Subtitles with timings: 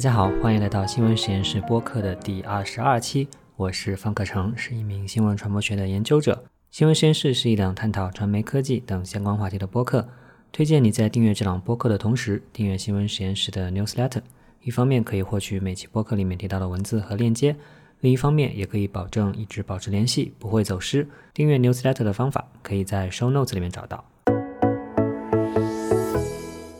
[0.00, 3.28] 大家好，欢迎来到新闻实验室播客的第二十二期。
[3.54, 6.42] 我是方可成，是一名新闻传播学的研究者。
[6.70, 10.08] 新闻实验室是一档探讨传媒科技等相关话题的播客。
[10.52, 14.22] 推荐你在订阅这档播客的同时，订阅新闻实验室的 newsletter。
[14.62, 17.54] 一方面可以获取每期播客里面提到的文字和链接，
[18.00, 21.06] 另一方面也可以保证一直保持联系，不会走失。
[21.34, 24.02] 订阅 newsletter 的方法可以在 show notes 里面找到。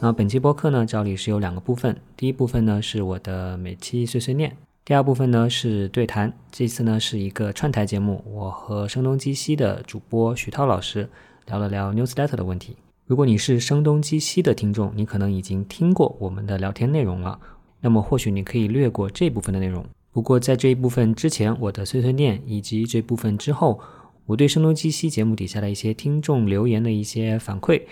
[0.03, 1.95] 那本期播客呢，照例是有两个部分。
[2.17, 6.33] 第一部分呢是我的每期碎碎念，第二部分呢是对谈。
[6.51, 11.07] 这次呢是一个串台节目，我和声东击西的主播徐涛老师
[11.49, 12.77] 聊了聊 newsletter 的问题。
[13.05, 17.39] 如果你是声东击西的听众，你可能已经听过我们的聊天内容了，
[17.83, 19.85] 那么或许你可以略过这部分的内容。
[20.13, 23.79] 不过在这一部分之前，我的碎碎念以及这部分之后，
[24.25, 27.83] 我对声东击西节目底下的一些听众留言的一些反馈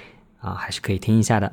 [0.41, 1.53] 啊，还是可以听一下的。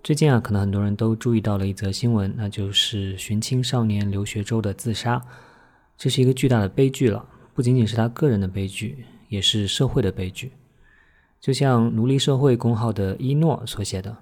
[0.00, 5.22] 最近啊，可能很多人都注意到了一则新闻，那就是寻亲少年刘学周的自杀。
[5.98, 10.52] 这是一个巨大的悲剧了，不仅仅是他个人的悲剧，也是社会的悲剧。
[11.40, 14.16] 就像奴隶社会公号的伊诺所写的，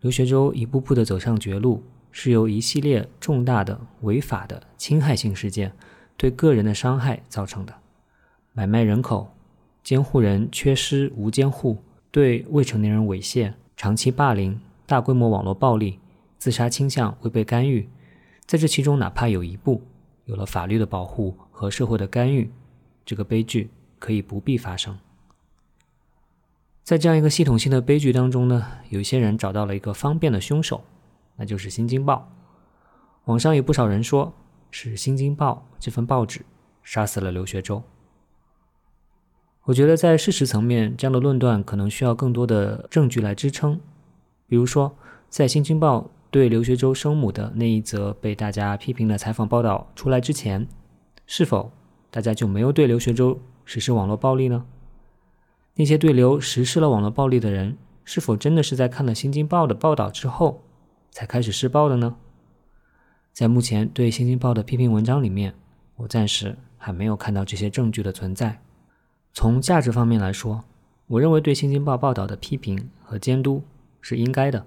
[0.00, 5.72] 刘学周一步步的走上绝路，是由一系列重大的违法的侵害性事件
[6.16, 7.74] 对个人的伤害造成的：
[8.52, 9.32] 买卖人口、
[9.84, 11.78] 监护人缺失无监护、
[12.10, 14.58] 对未成年人猥亵、长期霸凌。
[14.86, 15.98] 大规模网络暴力、
[16.38, 17.88] 自杀倾向未被干预，
[18.46, 19.82] 在这其中，哪怕有一步
[20.26, 22.50] 有了法律的保护和社会的干预，
[23.04, 24.98] 这个悲剧可以不必发生。
[26.82, 30.84] 在这样一个系统性的悲剧当中呢，有一些人找到了一个方便的凶手，
[31.36, 32.30] 那就是《新京报》。
[33.24, 34.34] 网上有不少人说
[34.70, 36.44] 是《新京报》这份报纸
[36.82, 37.82] 杀死了刘学周。
[39.62, 43.80] 我觉得在事实层面，这样的论断可能需要更多的证据来支撑。
[44.46, 44.94] 比如说，
[45.28, 46.00] 在《新京报》
[46.30, 50.66] 对刘学周生母的那一则被大家批评的采访报道出来之前，
[51.26, 51.70] 是否
[52.10, 54.66] 大家就没有对刘学周实施网络暴力呢？
[55.76, 60.62] 那些对刘实施了网络暴力的人，是否真的是在看了《新京报》的报道之后
[61.10, 62.16] 才开始施暴的呢？
[63.32, 65.54] 在目前对《新京报》的批评文章里面，
[65.96, 68.60] 我暂时还没有看到这些证据的存在。
[69.32, 70.62] 从价值方面来说，
[71.08, 73.62] 我认为对《新京报》报道的批评和监督。
[74.04, 74.66] 是应该的，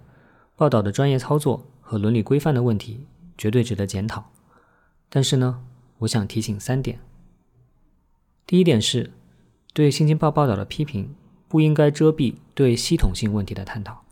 [0.56, 3.06] 报道的专业操作和伦理规范的问题
[3.38, 4.32] 绝对值得检讨。
[5.10, 5.62] 但是呢，
[6.00, 7.00] 我想提醒三点。
[8.48, 9.12] 第一点是，
[9.74, 11.14] 对《新京报》报道的批评
[11.48, 14.04] 不应该遮蔽对系统性问题的探讨。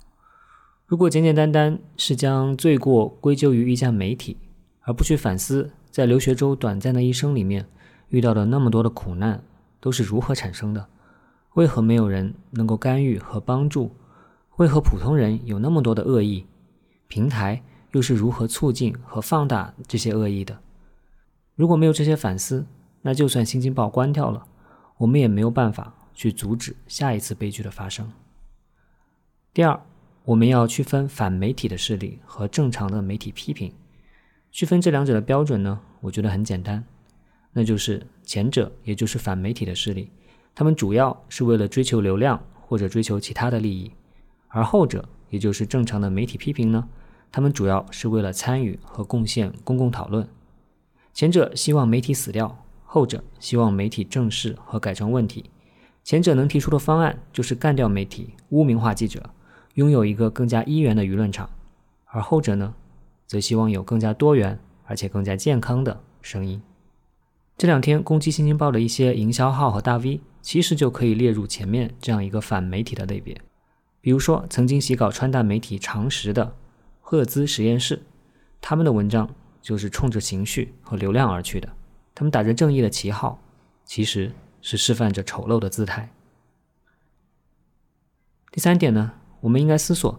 [0.85, 4.37] 如果简简单单是将罪过归咎于一家媒体，
[4.81, 7.67] 而不去反思在刘学周短暂的一生里面
[8.09, 9.43] 遇到的那么多的苦难
[9.79, 10.87] 都是如何产生的，
[11.55, 13.95] 为何没有人能够干预和帮助？
[14.57, 16.45] 为何普通人有那么多的恶意？
[17.09, 17.61] 平台
[17.91, 20.57] 又是如何促进和放大这些恶意的？
[21.55, 22.65] 如果没有这些反思，
[23.01, 24.45] 那就算《新京报》关掉了，
[24.97, 28.09] 我们也没有办法去阻止下一次悲剧的发生。
[29.53, 29.77] 第二，
[30.23, 33.73] 我们要区分反媒体的势力和正常的媒体批评。
[34.53, 35.81] 区分这两者的标准呢？
[35.99, 36.81] 我觉得很简单，
[37.51, 40.09] 那就是前者，也就是反媒体的势力，
[40.53, 43.91] 他们主要是为了追求流量或者追求其他的利益。
[44.55, 46.87] 而后者，也就是正常的媒体批评呢，
[47.29, 50.25] 他们主要是为了参与和贡献公共讨论。
[51.13, 55.49] 前者希望媒体死掉，后者希望媒体正视和改正问题。
[56.05, 59.29] 前者能提出的方案就是干掉媒体，污名化记者，
[59.73, 61.49] 拥有一个更加一元的舆论场。
[62.05, 62.73] 而后者呢，
[63.27, 66.61] 则希望有更加多元而且更加健康的声音。
[67.57, 73.37] 这两天攻击《新京报》的一些营销号和大 V，其实就可以列入前面这样一个反媒体的类别。
[74.05, 76.55] 比如说，曾经写稿穿戴媒体常识的
[77.01, 78.03] 赫兹实验室，
[78.61, 79.33] 他们的文章
[79.63, 81.67] 就是冲着情绪和流量而去的。
[82.13, 83.41] 他们打着正义的旗号，
[83.83, 86.11] 其实是示范着丑陋的姿态。
[88.51, 90.13] 第三点呢，我们应该思索，《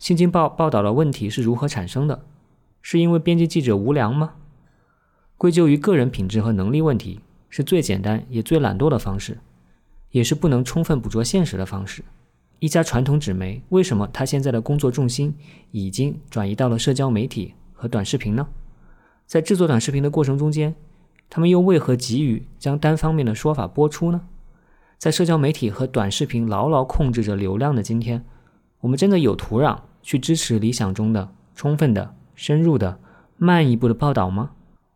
[0.00, 2.24] 新京报》报道的问题是如何产生的？
[2.82, 4.34] 是因为编辑记者无良吗？
[5.36, 9.38] 归咎于个人品质和能力问题，是最简单也最懒惰的方式，
[10.10, 12.02] 也是不能充分捕捉现实的方式。
[12.60, 15.32] 一家传统纸媒，为什么他现在的工作重心
[15.70, 18.48] 已经转移到了社交媒体和短视频呢？
[19.26, 20.74] 在制作短视频的过程中间，
[21.30, 24.22] 他们又为何急于将单方面的说法播出呢？
[24.96, 28.24] 在社交媒体和短视频牢牢控制着流量的今天，
[28.80, 32.98] 我们真的有土壤去支持理想中的充分的、深入的、
[33.36, 34.50] 慢一步的报道吗？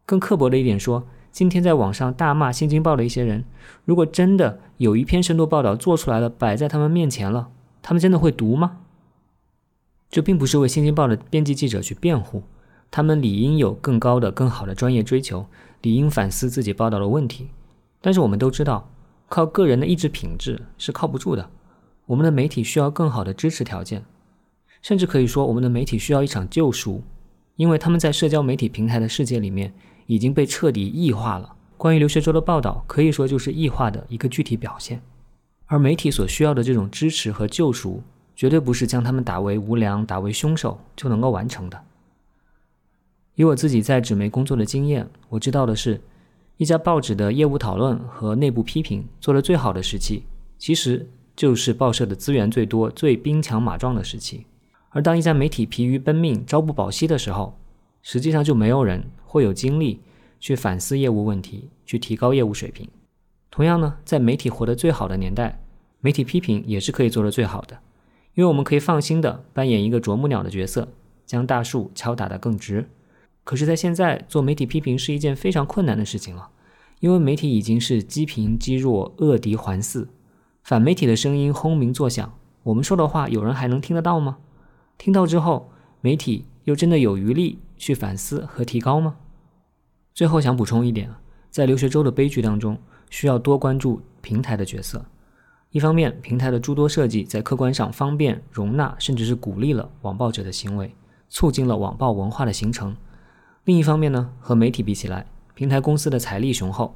[0.04, 1.06] 更刻薄的一点说。
[1.32, 3.42] 今天在网上大骂《新京报》的一些人，
[3.86, 7.48] 如果真的有一篇深度报道做出来了，摆在他们面前了，
[7.80, 8.80] 他们真的会读吗？
[10.10, 12.42] 这并不是为《新京报》的编辑记者去辩护，
[12.90, 15.46] 他们理应有更高的、更好的专业追求，
[15.80, 17.48] 理应反思自己报道的问题。
[18.02, 18.90] 但是我们都知道，
[19.30, 21.48] 靠个人的意志品质是靠不住的。
[22.04, 24.04] 我们的媒体需要更好的支持条件，
[24.82, 27.02] 甚至可以说，我们的媒体需要一场救赎，
[27.56, 29.72] 因为他们在社交媒体平台的世界里面
[30.06, 31.54] 已经被彻底异化了。
[31.76, 35.02] 关于留学周的报道，可以说就是异化的一个具体表现。
[35.66, 38.02] 而媒体所需要的这种支持和救赎，
[38.36, 41.82] 绝对不是将他们打为无良、打为凶手就能够完成的。
[43.34, 46.00] 以我自己在纸媒工作的经验，我知道的是，
[46.58, 50.24] 一家报纸的业务讨论和内部批评做得最好的时期，
[50.58, 54.46] 其实就是报社的资源最多、最兵强马壮的时期。
[54.90, 57.58] 而当一家媒体疲于奔命、朝不保夕的时候，
[58.02, 60.00] 实际上就没有人会有精力
[60.38, 62.88] 去反思业务问题，去提高业务水平。
[63.50, 65.62] 同样呢，在媒体活得最好的年代，
[66.00, 67.78] 媒体批评也是可以做得最好的，
[68.34, 70.88] 因为我们可以放心的扮演一个啄木鸟的角色，
[71.24, 72.88] 将大树敲打得更直。
[73.44, 76.48] 可是，在现在做媒体批评是一件非常困难的事情了，
[77.00, 80.06] 因为媒体已经是积贫积弱、恶敌环伺，
[80.62, 82.32] 反媒体的声音轰鸣作响，
[82.62, 84.38] 我们说的话有人还能听得到吗？
[84.96, 85.70] 听到之后，
[86.00, 89.16] 媒体又真的有余力去反思和提高吗？
[90.14, 91.12] 最后想补充一点，
[91.50, 92.78] 在留学周的悲剧当中。
[93.10, 95.04] 需要多关注平台的角色。
[95.70, 100.94] 一方面，平台的诸多设计在客观上方便、容纳，甚至是鼓励了网暴者的行为，
[101.28, 102.96] 促进了网暴文化的形成。
[103.64, 106.94] 另一方面呢，和媒体比起来，平台公司的财力雄厚。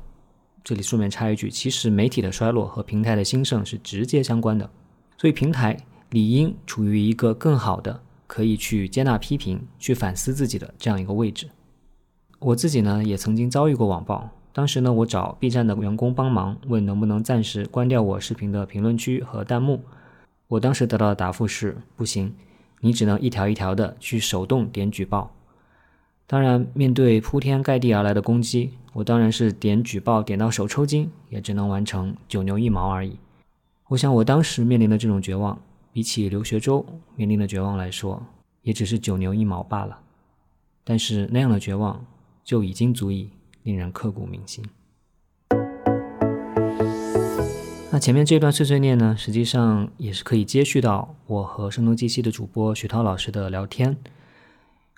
[0.65, 4.71] 这里顺便插一句，其实媒体的衰落和平台的兴盛是直接相关的。
[5.19, 5.77] 所以，平台
[6.09, 11.49] 理应处于一个更好的可以去接纳批评、去反思自己的这样一个位置。
[12.39, 14.29] 我自己呢，也曾经遭遇过网暴。
[14.53, 19.83] 当时呢，我找 B 站的员工帮忙，问能不能暂时关掉我视频的评论区和弹幕。
[20.49, 22.33] 我当时得到的答复是：不行，
[22.81, 25.31] 你只能一条一条的去手动点举报。
[26.27, 33.19] 当然，面对铺天盖地而来的攻击，我当然是点举报点到手抽筋，也只能完成九牛一毛而已。
[33.89, 35.59] 我想，我当时面临的这种绝望，
[35.97, 36.85] 比起刘学周
[37.15, 38.23] 面临的绝望来说，
[38.61, 39.99] 也只是九牛一毛罢了。
[40.85, 42.05] 但是那样的绝望，
[42.45, 43.31] 就已经足以。
[43.63, 44.63] 令人刻骨铭心。
[47.91, 53.97] 那前面这段碎碎念呢，实际上也是可以接续到我和声东击西的主播徐涛老师的聊天。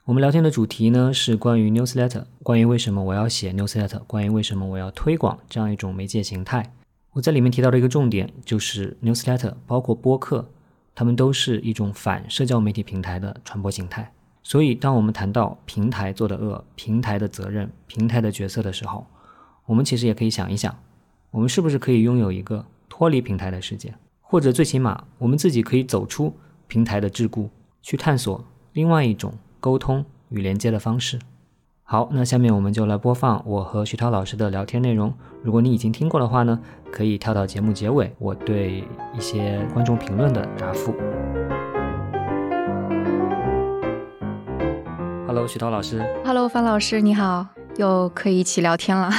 [0.07, 6.75] 我们聊天的主题呢是关于 newsletter，关于为什么我要写 newsletter，关于为什么我要推广这样一种媒介形态。
[7.13, 10.51] 我在里面提到的一个重点就是 newsletter，包括播客，
[10.99, 14.13] 它们都是一种反社交媒体平台的传播形态。
[14.43, 19.07] 所以，当我们谈到平台做的恶、平台的责任、平台的角色的时候，
[19.67, 20.77] 我们其实也可以想一想，
[21.31, 26.35] 我们是不是可以拥有一个脱离平台的世界，或者最起码我们自己可以走出
[26.67, 27.49] 平台的桎梏，
[27.81, 31.21] 去探索另外一种沟通与连接的方式。
[31.85, 35.15] 好，那下面我们就来播放我和徐涛老师的聊天内容。
[35.45, 38.83] 如果你已经听过的话呢，可以跳到节目结尾，我对
[39.17, 40.95] 一些观众评论的答复。
[45.27, 46.03] Hello，徐涛老师。
[46.25, 47.47] Hello，范老师，你好，
[47.77, 49.11] 又可以一起聊天了。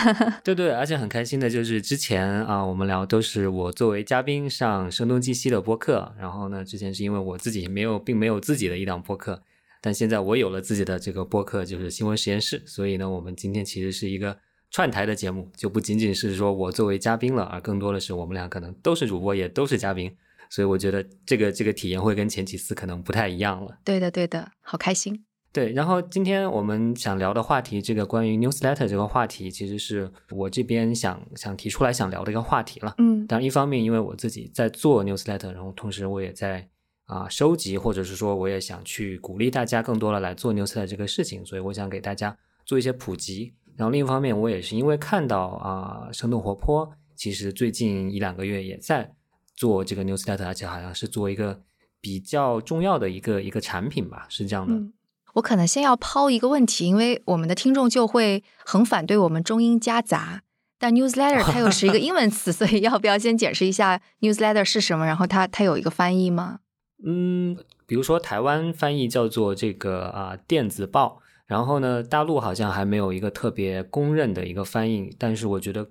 [0.44, 9.44] 对 对，而且很开心的就是之前啊，我们聊都是我作为嘉宾上声东击西的播客，然后呢，之前是因为我自己没有，并没有自己的一档播客，
[9.82, 14.38] 但现在我有了自己的这个播客，就是新闻实验室，所以呢，我们今天其实是一个
[14.72, 20.16] 串台的节目，就不仅仅是说我作为嘉宾了，而更多的是我们俩可能都是主播，也都是嘉宾，
[20.50, 23.80] 所以我觉得这个这个体验会跟前几次可能不太一样了。
[23.84, 25.26] 对的，对的，好开心。
[25.52, 32.94] 对，然后今天我们想聊的话题，这个关于 newsletter 这个话题，其实是我这边想想提出来想聊的一个话题了。
[33.00, 36.70] 嗯，但一方面，因为我自己在做 newsletter，然后同时我也在
[37.06, 43.56] 啊收集，或者是说我也想去鼓励大家更多的来做 newsletter 这个事情，所以我想给大家做一些普及。
[43.80, 49.10] 然后另一方面，我也是因为看到啊生动活泼，其实最近一两个月也在
[49.56, 51.62] 做这个 newsletter，而且好像是做一个
[52.02, 54.92] 比较重要的一个一个产品吧，是这样的。
[55.36, 60.42] 我可能先要抛一个问题，因为我们的听众就会很反对我们中英夹杂。
[60.78, 65.06] 但 newsletter 它又是一个英文词， 所以要不要先解释一下 newsletter 是什么？
[65.06, 66.60] 然后它它有一个翻译吗？
[67.06, 75.90] 嗯，比如说台湾翻译叫做这个啊电子报，然后呢大陆好像还没有一个特别公认的一个翻译，但是我觉得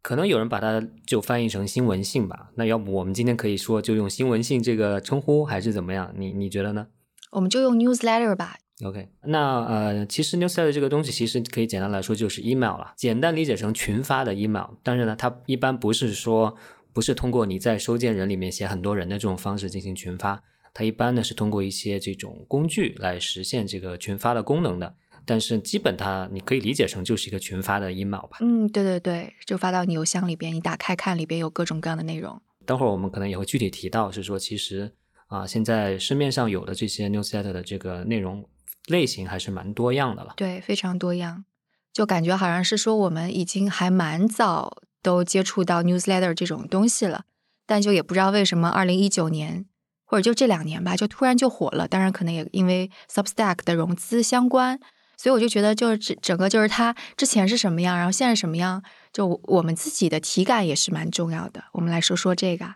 [0.00, 2.50] 可能有人把它就翻译成新闻性吧。
[2.54, 6.14] 那要不我们今天可以说就用新闻性这个称呼，还是怎么样？
[6.16, 6.86] 你你觉得呢？
[7.32, 8.56] 我们就用 newsletter 吧。
[8.84, 14.68] OK，那呃，其实 newsletter 这个东西其实可以简单来说就是 email 了，简单理解成群发的 email。
[14.84, 16.54] 但是呢，它一般不是说
[16.92, 20.42] 不是通过你在收件人里面写很多人的这种方式进行群发，
[20.76, 24.94] 它一般呢是通过一些这种工具来实现这个群发的功能的。
[25.24, 28.36] 但是基本它你可以理解成就是一个群发的 email 吧。
[28.40, 32.38] 嗯，对对对，就发到你邮箱里边，你打开看，里边有各种各样的内容。
[32.66, 34.92] 等会儿我们可能也会具体提到，是说其实
[35.28, 38.46] 啊，现在市面上有的这些 newsletter 的这个内容
[38.88, 40.34] 类型还是蛮多样的了。
[40.36, 41.46] 对，非常多样，
[41.90, 47.24] 就感觉好像是说我们已经还蛮早都接触到 newsletter 这种东西了，
[47.64, 49.64] 但就也不知道为什么二零一九年
[50.06, 51.86] 或者就这两年吧，就突然就火了。
[51.86, 54.80] 当然，可能也因为 Substack 的融资相关。
[55.18, 58.82] 所以我就觉得，就是整整个就是它之前是什么样，然后现在什么样，
[59.12, 61.64] 就我们自己的体感也是蛮重要的。
[61.72, 62.74] 我们来说说这个。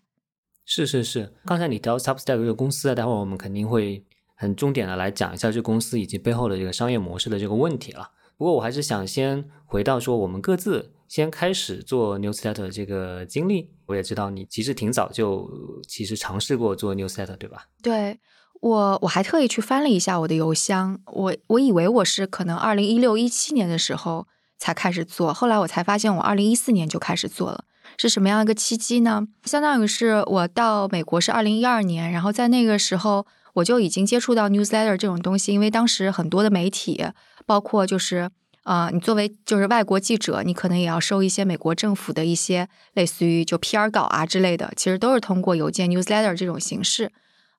[0.65, 8.11] 是是是，刚才你提到 Substack 这个公司，待会我们肯定会很重点的来讲一下这公司以及背后的这个商业模式的这个问题了。
[8.39, 13.69] 不过我还是想先回到说，我们各自先开始做 Newsletter 这个经历。
[13.87, 15.51] 我也知道你其实挺早就
[15.87, 17.67] 其实尝试过做 Newsletter，对吧？
[17.83, 18.21] 对。
[18.61, 24.27] 我我还特意去翻了一下我的邮箱，我我以为我是可能二零一六一七年的时候
[24.59, 27.65] 才开始做，后来我才发现我二零一四年就开始做了，
[27.97, 29.27] 是什么样一个契机呢？
[29.45, 37.03] 相当于是我到美国是二零一二年，然后在那个时候我就已经接触到 newsletter 这种东西，因为当时很多的媒体，
[37.47, 38.31] 包括就是
[38.63, 47.11] 啊，你作为就是外国记者，你可能也要收一些美国政府的一些类似于就 PR 稿啊之类的，其实都是通过邮件 newsletter 这种形式。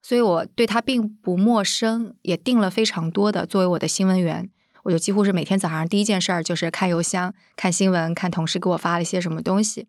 [0.03, 4.49] 所以我对他并不陌生，也订了非常多的作为我的新闻员，
[4.83, 9.87] 我就几乎是每天早上第一件事儿就是看邮箱、看新闻、看同事给我发了一些什么东西。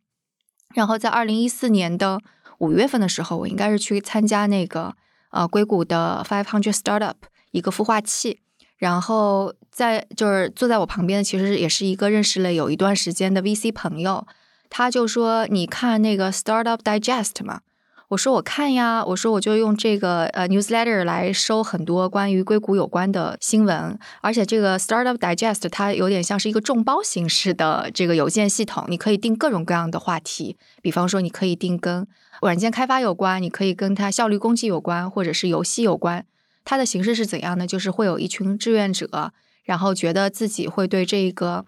[0.75, 2.21] 然后在二零一四年的
[2.59, 4.95] 五月份的时候，我应该是去参加那个
[5.31, 7.15] 呃硅谷的 Five Hundred Startup
[7.51, 8.41] 一个孵化器，
[8.77, 14.27] 然后在就是坐在我旁边的其实也是一个认识了有一段时间的 VC 朋友，
[14.69, 17.63] 他就说你看那个 Startup Digest 嘛。
[18.09, 32.07] 我说我看呀，我说我就用这个呃 newsletter 来收很多关于硅谷有关的新闻，而且这个 Startup Digest 它有点像是一个众包形式的这个邮件系统，你可以定各种各样的话题，比方说你可以定跟
[32.43, 36.27] 软件开发有关，你可以跟它效率攻击有关，或者是游戏有关。
[36.67, 37.67] 它的形式是怎样呢？
[37.67, 39.33] 就是会有一群志愿者，
[39.63, 41.65] 然后觉得自己会对这个。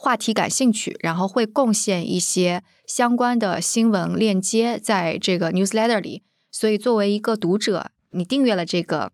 [0.00, 6.22] 话题感兴趣，然后会贡献一些相关的新闻链接在这个 newsletter 里。
[6.52, 9.10] 所以，作为一个读者，你订阅了这个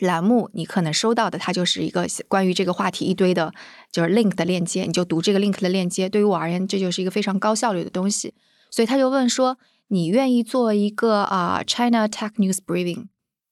[0.00, 3.54] 栏目，你可能收到的它就是一个关于这个话题一堆的，
[3.92, 6.08] 就是 link 的链接，你就读这个 link 的链接。
[6.08, 8.34] 对于我而言，这就是一个非常高效率的东西。
[8.72, 9.56] 所以他就问说
[9.86, 13.06] ：“你愿意做一个啊 China Tech News Briefing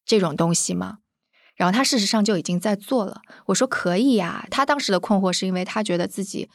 [0.04, 0.98] 这种东西吗？”
[1.56, 3.20] 然后他事实上就已经在做了。
[3.46, 4.46] 我说可以呀。
[4.50, 6.48] 他当时的困惑是因为他觉得自己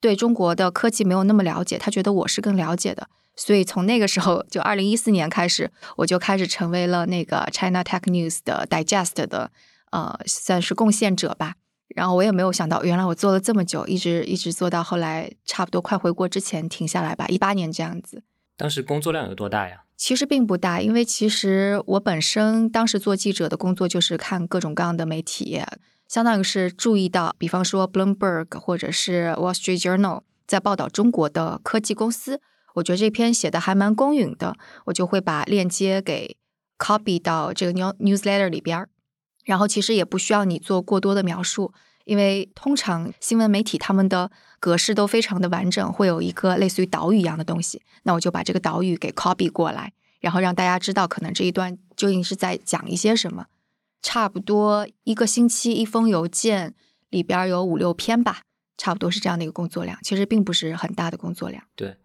[0.00, 3.08] 对中国的科技没有那么了解，他觉得我是更了解的。
[3.36, 9.50] 所以从那个时候，就二零一四年开始，我就开始成为了那个 China Tech News 的 Digest 的
[9.90, 11.54] 呃，算是贡献者吧。
[11.94, 18.22] 然后我也没有想到，原来我做了这么久，一直一直做到后来，差不多快回国之前停下来吧，一八年这样子。
[18.56, 19.84] 当时工作量有多大呀？
[19.98, 25.60] 其实并不大，因为其实我本身当时做记者的工作就是看各种各样的媒体，
[26.06, 32.40] 相当于是注意到，比方说 Bloomberg 或者是 Wall Street Journal 在报道中国的科技公司，
[32.76, 36.36] 我觉得这篇写的还蛮公允的，我就会把链接给
[36.78, 38.88] copy 到这个 new newsletter 里边儿，
[39.44, 41.74] 然后其实也不需要你做过多的描述。
[42.08, 53.44] 因为通常新闻媒体他们的格式都非常的完整，会有一个类似于岛屿一样的东西，那我就把这个岛屿给 copy 过来，然后让大家知道可能这一段究竟是在讲一些什么。
[54.00, 56.74] 差不多一个星期一封邮件
[57.10, 58.40] 里边有五六篇吧，
[58.78, 61.62] 差不多是这样的一个工作量，其实并不是很大的工作量。
[61.76, 61.98] 对，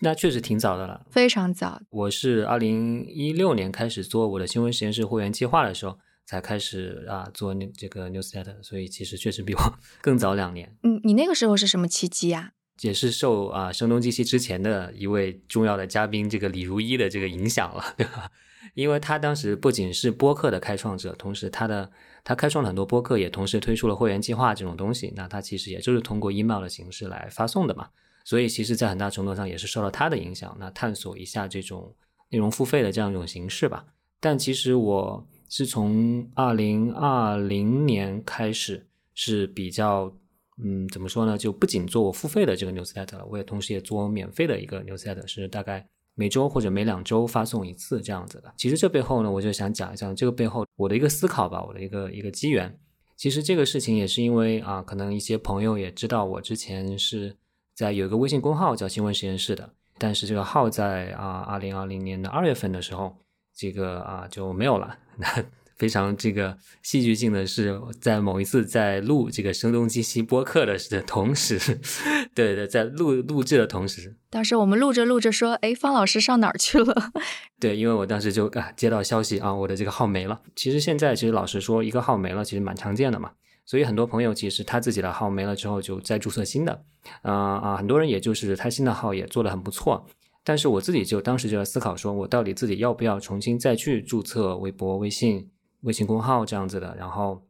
[0.00, 1.80] 那确实挺早的了，非常早。
[1.90, 5.96] 我是二零一六年开始做我的新闻实验室会员计划的时候。
[6.26, 9.60] 才开始啊做这个 newsletter，所以其实确实比我
[10.00, 10.76] 更早两年。
[10.82, 12.52] 嗯，你那个时候是什么契机呀？
[12.80, 18.30] 也是受啊声东击西之前的一位重要的嘉宾这个李如一的这个影响了， 对吧？
[18.74, 21.92] 因为他当时不仅是播客的开创者，同时他的
[22.24, 25.12] 他开创了很多播客，也同时推出了会员计划这种东西。
[25.14, 27.88] 那他其实也就是通过 email 的形式来发送的嘛。
[28.24, 31.94] 所以其实，在很大程度上也是受到他的影响，那探索一下这种
[32.30, 33.84] 内容付费的这样一种形式吧。
[34.18, 35.26] 但其实我。
[35.48, 40.12] 是从二零二零年开始是比较，
[40.62, 41.38] 嗯，怎么说呢？
[41.38, 48.52] 就不仅做我付费的这个 newsletter 了，我也同时也做免费的一个 newsletter，是大概每周或者每两周发送一次这样子的。
[48.56, 52.76] 其实这背后呢，我就想讲一讲这个背后我的一个思考吧，我的一个一个机缘。
[53.16, 57.36] 其实这个事情也是因为啊，可能一些朋友也知道我之前是
[57.74, 63.16] 在有一个微信公号叫新闻实验室的，但是这个号在啊二零二零年的二月份的时候。
[63.54, 64.98] 这个啊就没有了。
[65.16, 65.26] 那
[65.76, 71.58] 非常这个戏剧性的是，在某一次在录这个声东击西播客的的同时，
[72.32, 77.12] 对对，在录录制的同时，当时我们录着录着说，哎，方老师上哪儿去了？
[77.58, 80.40] 对，因为我当时就啊接到消息啊，我的这个号没了。
[80.54, 83.32] 其实现在其实老实说，一个号没了其实蛮常见的嘛。
[83.66, 86.84] 所以很多朋友其实他自己的号没了之后，就再注册新的。
[87.22, 90.06] 啊啊，很多人也就是他新的号也做得很不错。
[90.44, 95.50] 但是我自己就当时就在思考，说我到底自己要不要重新再去注册微博、微信。
[95.84, 97.42] 微信公号这样子的，然后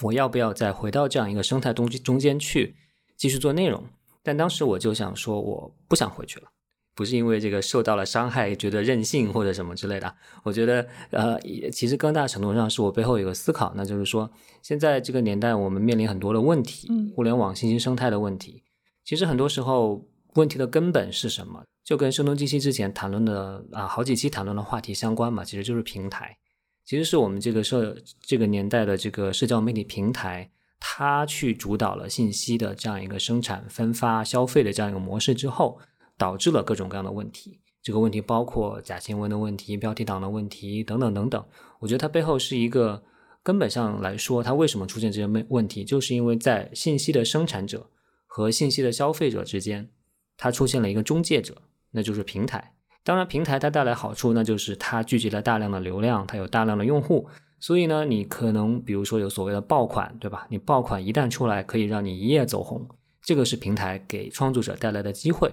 [0.00, 2.74] 我要不要再回到这样一个生态中中间去
[3.14, 3.84] 继续做内容？
[4.22, 6.46] 但当时我就想说，我不想回去了，
[6.94, 10.14] 不是因为这个受到了伤害，觉得任性或者什么之类的。
[10.44, 11.38] 我觉得，呃，
[11.70, 14.30] 其实更大程度上是我背后有个思考，那就是说，
[14.62, 18.62] 现在这个年代我们面临很多的问题，互联网信息生态的问题。
[19.04, 21.64] 其实很多时候问题的根本是什么？
[21.82, 26.36] 就跟声东击西之前谈论的啊好几期谈论的话题相关嘛，其实就是平台。
[26.84, 35.78] 其实是我们这个社这个年代的这个社交媒体平台，它去主导了信息的这样一个生产、分发、消费的这样一个模式之后，
[36.18, 37.60] 导致了各种各样的问题。
[37.82, 41.44] 这个问题包括假新闻的问题、标题党的问题等等等等。
[41.80, 43.02] 我觉得它背后是一个
[43.42, 47.90] 根本上来说，它为什么出现这些问问题，就是因为在信息的生产者
[48.26, 49.90] 和信息的消费者之间，
[50.36, 52.72] 它出现了一个中介者，那就是平台。
[53.02, 57.28] 当然，平台它带来好处，那就是它聚集了大量的流量，它有大量的用户，
[57.60, 60.46] 所以呢，你可能比如说有所谓的爆款，对吧？
[60.48, 62.88] 你爆款一旦出来，可以让你一夜走红，
[63.22, 65.52] 这个是平台给创作者带来的机会。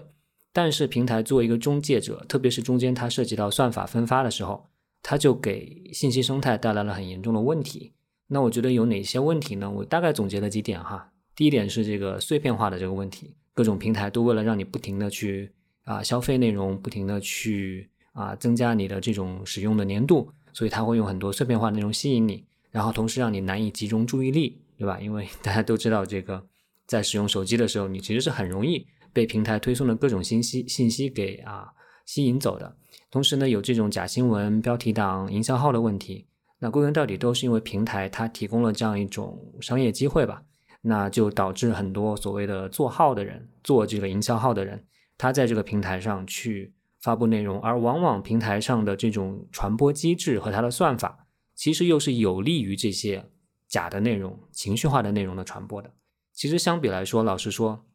[0.53, 4.67] 但是平台作为一个中介者，特别是中间它涉及到算法分发的时候，
[5.03, 7.93] 它就给信息生态带来了很严重的问题。
[8.27, 9.69] 那我觉得有哪些问题呢？
[9.69, 11.11] 我大概总结了几点哈。
[11.35, 15.51] 第一点是这个碎片化的这个问题，各种平台都为了让你不停的去。
[15.83, 24.99] 啊，消费内容不停的去啊，增加你的这种使用的粘度，所以它会用很多碎片化内容吸引你，然后同时让你难以集中注意力，对吧？
[25.01, 26.45] 因为大家都知道，这个
[26.85, 31.69] 在使用手机的时候，你其实是很容易被平台推送的各种信息信息给啊
[32.05, 32.75] 吸引走的。
[33.09, 36.27] 同时呢，有这种假新闻、标题党、营销号的问题，
[36.59, 40.43] 那归根到底都是因为平台它提供了这样一种商业机会吧？
[40.81, 44.85] 那就导致很多所谓的做号的人、做这个营销号的人。
[45.17, 53.29] 他在这个平台上去发布内容，而往往平台上的这种传播机制和它的算法，其实又是有利于这些
[53.67, 55.93] 假的内容、情绪化的内容的传播的。
[56.33, 57.85] 其实相比来说，老实说，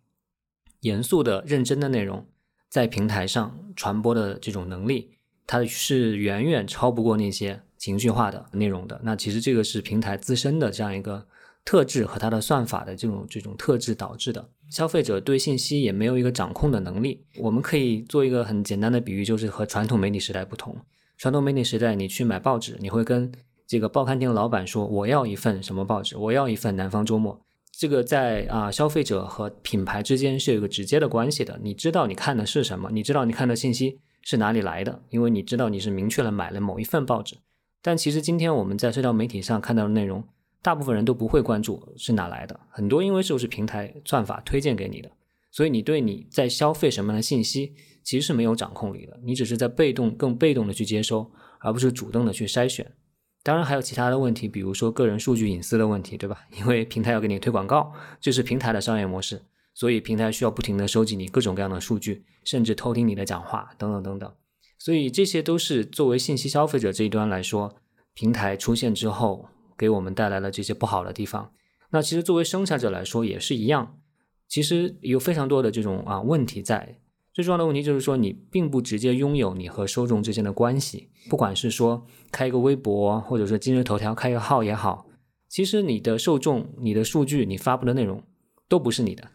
[0.81, 2.27] 严肃的、认真的内容
[2.69, 9.01] 在平台上传播的这种能力，它是远远超不过那些情绪化的内容的。
[9.03, 11.27] 那其实这个是平台自身的这样一个
[11.67, 14.49] 特质和它的算法的这种这种特质导致的。
[14.71, 17.27] 消费者对信息也没有一个掌控的能力。
[17.41, 20.77] 我们可以做一个很简单的比喻，就是和传统媒体时代不同。
[21.19, 23.33] 传统媒体时代，你去买报纸，你会跟
[23.67, 26.17] 这个报刊亭的老板说：“我要一份什么报纸？
[26.17, 27.35] 我要一份《南方周末》。”
[27.77, 31.59] 这个在啊消费者和品牌之间是有一个直接的关系的。
[31.63, 32.91] 你知道你看的是什么？
[32.93, 35.03] 你知道你看的信息是哪里来的？
[35.11, 37.37] 因为你知道你是明确了买了某一份报纸。
[37.83, 40.25] 但其实今天我们在社交媒体上看到的内容。
[40.67, 45.09] 大部分人都不会关注是哪来的，很多因为就是平台算法推荐给你的，
[45.53, 52.85] 所以你对你在消费什么样的信息其实是没有掌控力的，你只是在被动、更被动的去接收，而不是主动的去筛选。
[53.45, 56.41] 当然还有其他的问题，比如说个人数据隐私的问题，对吧？
[56.59, 59.41] 因为平台要给你推广告，这是平台的商业模式，
[59.73, 64.35] 所以平台需要不停的收集你各种各样的数据，甚至偷听你的讲话等等等等。
[64.81, 67.77] 所以这些都是作为信息消费者这一端来说，
[68.15, 69.49] 平台出现之后。
[69.77, 71.53] 给我们带来了这些不好的地方。
[71.91, 73.99] 那其实作为生产者来说也是一样，
[74.49, 76.99] 其实有非常多的这种啊问题在。
[77.33, 81.11] 最重要的问题就是说，你并不直接拥有你和受众之间的关系。
[81.29, 85.07] 不管是说开一个微博，或者说今日头条开一个号也好，
[85.49, 88.23] 其实你的受众、你的数据、你发布的内容
[88.69, 89.29] 都不是你的。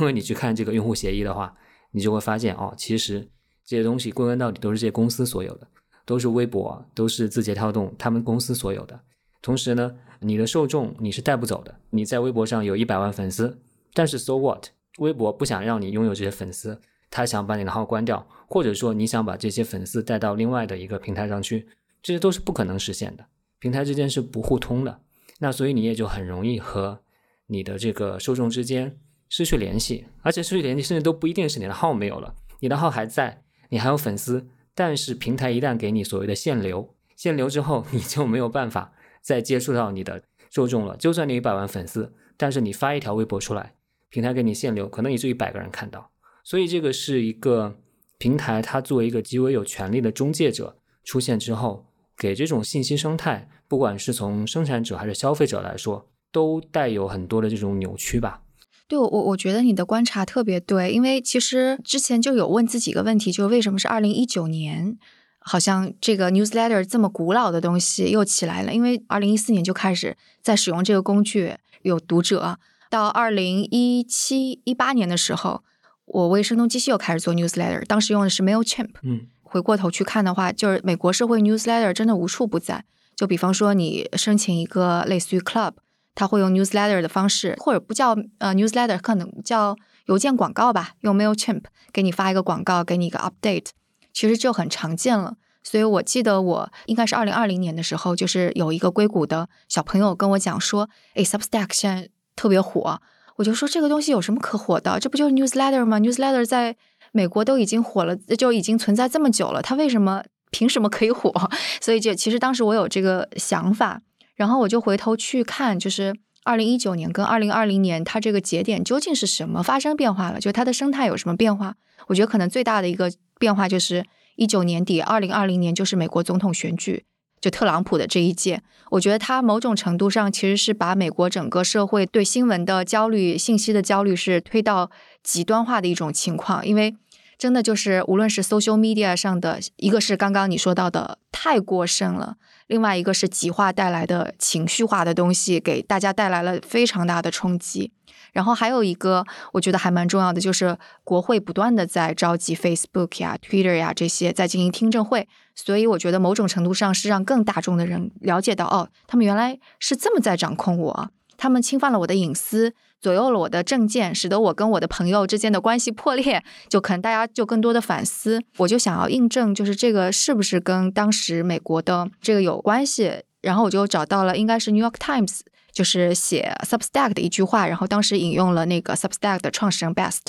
[0.00, 1.56] 因为你去看这个用户协议的话，
[1.92, 3.28] 你就会发现哦，其实
[3.64, 5.68] 这些东西归根到底都是这些公司所有的，
[6.04, 9.00] 都是微博，都是字节跳动他们公司所有的。
[9.44, 11.74] 同时呢，你的受众你是带不走的。
[11.90, 13.60] 你在微博上有一百万粉丝，
[13.92, 14.68] 但是 so what？
[15.00, 16.80] 微博不想让你拥有这些粉丝，
[17.10, 21.68] 他想把你的号关掉，或者说你想把这些粉丝带到另外的一个平台上去，
[22.02, 23.26] 这些都是不可能实现的。
[23.58, 25.02] 平台之间是不互通的，
[25.40, 27.00] 那所以你也就很容易和
[27.48, 28.96] 你的这个受众之间
[29.28, 38.94] 失去联系，而且失去联系甚至都不一定是你的号没有了，你的号还在，你还有粉丝，但是平台一旦给你所谓的限流，限流之后你就没有办法。
[39.24, 43.74] 再接触到你的受众了，就算你一百万粉丝，但是你发一条微博出来，
[44.10, 46.10] 平台给你限流，可能也就一百个人看到。
[46.44, 47.74] 所以这个是一个
[48.18, 51.86] 平台，它作为一个极为有权力的中介者出现之后，
[52.18, 58.42] 给这种信息生态，不管是从生产者还是消费者来说，都带有很多的这种扭曲吧。
[58.86, 64.98] 对我，我觉得你的观察特别对，因为其实之前就有问自己一个问题，就为什么是二零一九年，
[65.46, 68.72] 好像这个 newsletter 这么古老的东西又起来了？
[68.72, 75.62] 因为二零一四年就开始在使用这个工具，有读者，到二零一七一八年的时候，
[76.06, 78.90] 我为声东击西又开始做 newsletter，当时用的是 Mailchimp。
[79.02, 82.84] 嗯，回过头去看的话，就是美国社会 newsletter 真的无处不在。
[83.14, 85.74] 就比方说，你申请一个类似于 club。
[86.16, 89.76] 他会用 newsletter 的方式，或者不叫呃 newsletter，可能叫
[90.06, 93.70] 邮件广告吧，用 Mailchimp 给你发一个广告，给你一个 update，
[94.14, 95.36] 其实就很常见了。
[95.62, 103.00] 所以我记得我应该是二零二零年的时候，就是有一个硅谷的小朋友跟我讲说，哎，Substack 现在特别火，
[103.36, 105.00] 我就说这个东西有什么可火的？
[105.00, 106.76] 这不就是 newsletter 吗？newsletter 在
[107.12, 111.32] 美国都已经火了，就已经存在这么久了，它为什么凭什么可以火？
[111.80, 114.00] 所以就其实当时我有这个想法。
[114.36, 120.40] 然后我就回头去看，就是二零一九年跟二零二零年，它这个节点究竟是什么发生变化了？
[120.40, 121.76] 就它的生态有什么变化？
[122.08, 124.04] 我觉得可能最大的一个变化就是
[124.36, 127.04] 一九年底，二零二零年就是美国总统选举，
[127.40, 128.62] 就特朗普的这一届。
[128.90, 134.90] 我觉得他某种程度上其实是把美国整个社会对新闻的焦虑、信息的焦虑是推到
[135.22, 136.94] 极端化的一种情况，因为。
[137.36, 142.36] 真的就是，无论是 social media 上的，一个是刚刚你说到的太过剩了，
[142.68, 147.90] 另外一个是极化带来的情绪化的东西，给大家带来了非常大的冲击。
[148.34, 161.10] 然后还有一个，我觉得还蛮重要的，就是国会不断的在召集 Facebook 呀、Twitter 呀这些在进行听证会，所以我觉得某种程度上是让更大众的人了解到，哦，他们原来是这么在掌控我。
[161.36, 166.42] 他们侵犯了我的隐私，左右了我的证件，使得我跟我的朋友之间的关系破裂。
[166.68, 173.22] 就可能大家就更多的反思，我就想要印证，就是这个是不是跟当时美国的这个有关系？
[173.42, 175.40] 然后我就找到了，应该是 New York Times，
[175.74, 180.20] 就是写 Substack 的一句话，然后当时引用了那个 Substack 的创始人 Best，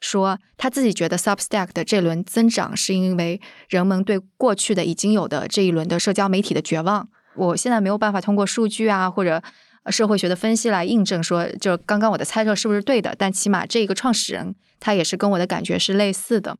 [0.00, 7.08] 说他自己觉得 Substack 的这轮增长是因为人们对过去的已经有的这一轮的社交媒体的绝望。
[7.34, 9.42] 我现在没有办法通过数据啊，或者。
[9.90, 13.16] 社会学的分析来印证说，就刚刚我的猜测是不是对的？
[13.18, 16.56] 但起码这个创始人他也是跟我的感觉是类似的。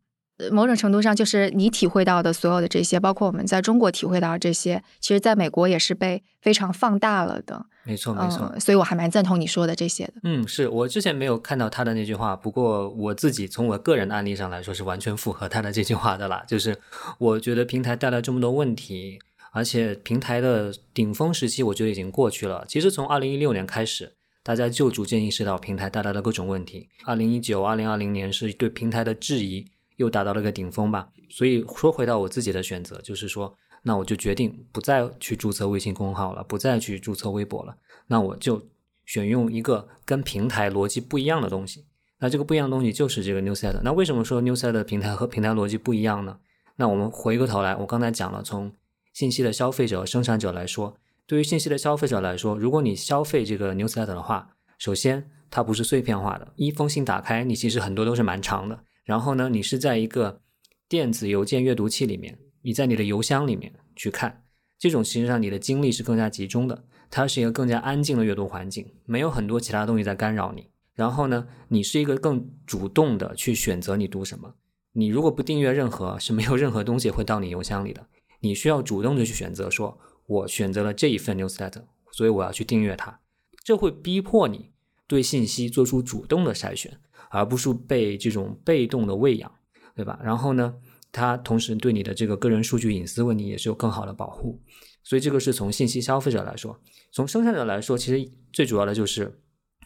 [0.50, 7.66] 某种程度上，就是你体会到的所有的这些，包括我们在中国体会到的这些，其实在美国也是被非常放大了的。
[7.84, 8.52] 没错，没错。
[8.60, 10.14] 所以我还蛮赞同你说的这些的。
[10.24, 16.44] 嗯，是我之前没有看到他的那句话，不过我自己从我个人的案例上来说，是完全符合他的这句话的啦。
[16.46, 16.76] 就是
[17.18, 19.18] 我觉得平台带来这么多问题。
[19.54, 22.64] 而且平台的顶峰时期，我觉得已经过去了。
[22.66, 26.88] 其实从二零一六年开始，大家就逐渐意识到平台带来的各种问题。
[27.04, 31.08] 二零一九、二零二零年是对平台的质疑又达到了一个顶峰吧。
[31.30, 37.76] 所以说回到我自己的选择，就是说，那我就决定不再去注册微信公号了，不再去注册微博了。
[38.06, 38.62] 那我就
[39.06, 41.86] 选用一个跟平台逻辑不一样的东西。
[42.18, 43.80] 那这个不一样的东西就是这个 Newsletter。
[43.82, 46.38] 那为什么说 Newsletter 平台和平台逻辑不一样呢？
[46.76, 48.72] 那我们回过头来，我刚才讲了从。
[49.12, 58.84] 信息的消费者、生产者来说，对于信息的消费者来说，如果你消费这个 newsletter 的话，首先它不是碎片化的，一封信打开，你其实很多都是蛮长的。
[59.04, 60.40] 然后呢，你是在一个
[60.88, 64.44] 电子邮件阅读器里面，你在你的邮箱里面去看，
[64.78, 70.68] 这种其实上你的精力是更加集中的，它是一个更加安静的阅读环境，没有很多其他东西在干扰你。
[70.94, 74.54] 然后呢，你是一个更主动的去选择你读什么。
[74.92, 78.06] 你如果不订阅任何，是没有任何东西会到你邮箱里的。
[78.40, 83.20] 你需要主动的去选择，说我选择了这一份 newsletter，所以我要去订阅它。
[83.64, 84.72] 这会逼迫你
[85.06, 87.00] 对信息做出主动的筛选，
[87.32, 89.50] 而不是被这种被动的喂养，
[89.96, 90.20] 对吧？
[90.22, 90.74] 然后呢，
[91.10, 94.60] 它同时对你的这个个人数据隐私问题也是有更好的保护。
[95.02, 96.78] 所以这个是从信息消费者来说，
[97.10, 99.40] 从生产者来说，其实最主要的就是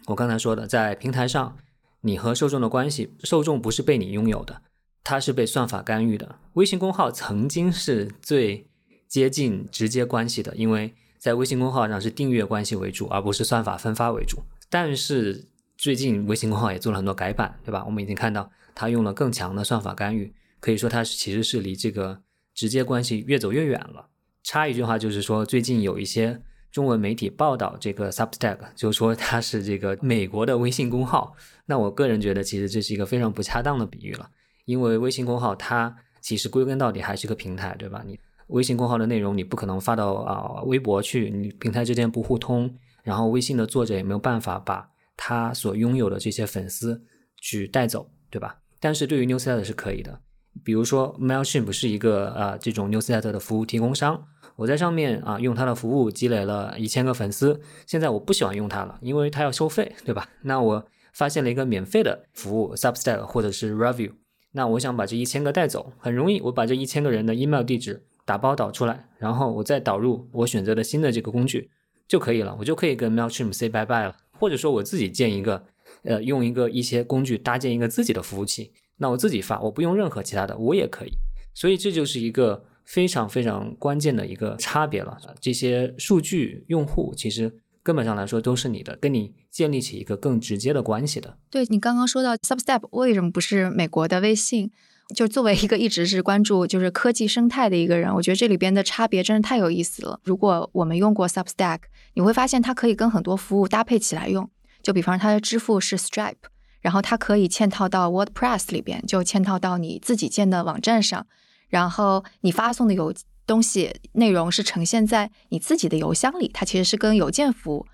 [0.06, 1.56] 我刚才说的，在平台上，
[2.02, 4.62] 你和受众的关系，受众不是被你拥有的。
[5.02, 6.40] 它是被算法干预的。
[6.54, 8.68] 微信公号曾经是最
[9.06, 14.42] 接近直接关系的，因为在微信公号上是订阅关系为主，而不是算法分发为主。
[14.68, 17.84] 但是最近微信公号也做了很多改版，对吧？
[17.84, 22.22] 我们已经看到它用了更强的算法干预，可以说它其实是离这个
[22.54, 24.08] 直接关系越走越远了。
[24.42, 31.34] 插一句话就是说，最近有一些中文媒体报道这个 Substack，就说它是这个美国的微信公号。
[31.66, 34.30] 那我个人觉得，其实这是一个非常不恰当的比喻了。
[34.64, 38.02] 因为微信公号它其实归根到底还是个平台，对吧？
[38.06, 47.02] 你微信公号的内容你不可能发到啊微博去，你平台之间不互通，然后微信的作者也没有办法把他所拥有的这些粉丝
[47.40, 48.58] 去带走，对吧？
[48.80, 50.20] 但是对于 Newsletter 是可以的，
[50.62, 54.26] 比如说 Mailchimp 是一个呃这种 Newsletter 的服务提供商，
[54.56, 60.28] 我在上面啊用他的服务积累了一千个粉丝，现在我不喜欢用它了，因为它要收费，对吧？
[60.42, 64.12] 那我发现了一个免费的服务，Substack 或者是 Review，
[64.52, 71.70] 那我想把这一千个带走，很容易，我把这一千个人的 email 地址打包导出来，然后我再导入我选择的新的这个工具
[72.06, 75.64] 就可以了，我就可以跟 Mailchimp say bye bye 了，或者说我自己建一个，
[76.02, 81.12] 呃，用一个一些工具搭建一个自己的服务器，那我自己发，我不用任何其他的，我也可以，
[81.54, 87.60] 所以这就是一个非常非常关键的一个差别了，这些数据用户其实。
[87.86, 91.38] 根本上来说都是你的，跟你建立起一个更直接的关系的。
[91.48, 94.72] 对你刚刚说到 Substack 为什么不是美国的微信？
[95.14, 100.20] 就作为一个一直是关注就是科技生态的一个人，我觉得这里边的差别真是太有意思了。
[100.24, 101.80] 如果我们用过 Substack，
[102.14, 104.50] 你会发现它可以跟很多服务搭配起来用。
[104.82, 106.34] 就比方说它的支付是 Stripe，
[106.80, 111.26] 然后它可以嵌套到 WordPress 里边，就嵌套到你自己建的网站上，
[111.68, 113.12] 然后你发送的邮。
[113.46, 117.86] 东西内容是呈现在你自己的邮箱里，它其实是跟邮件服务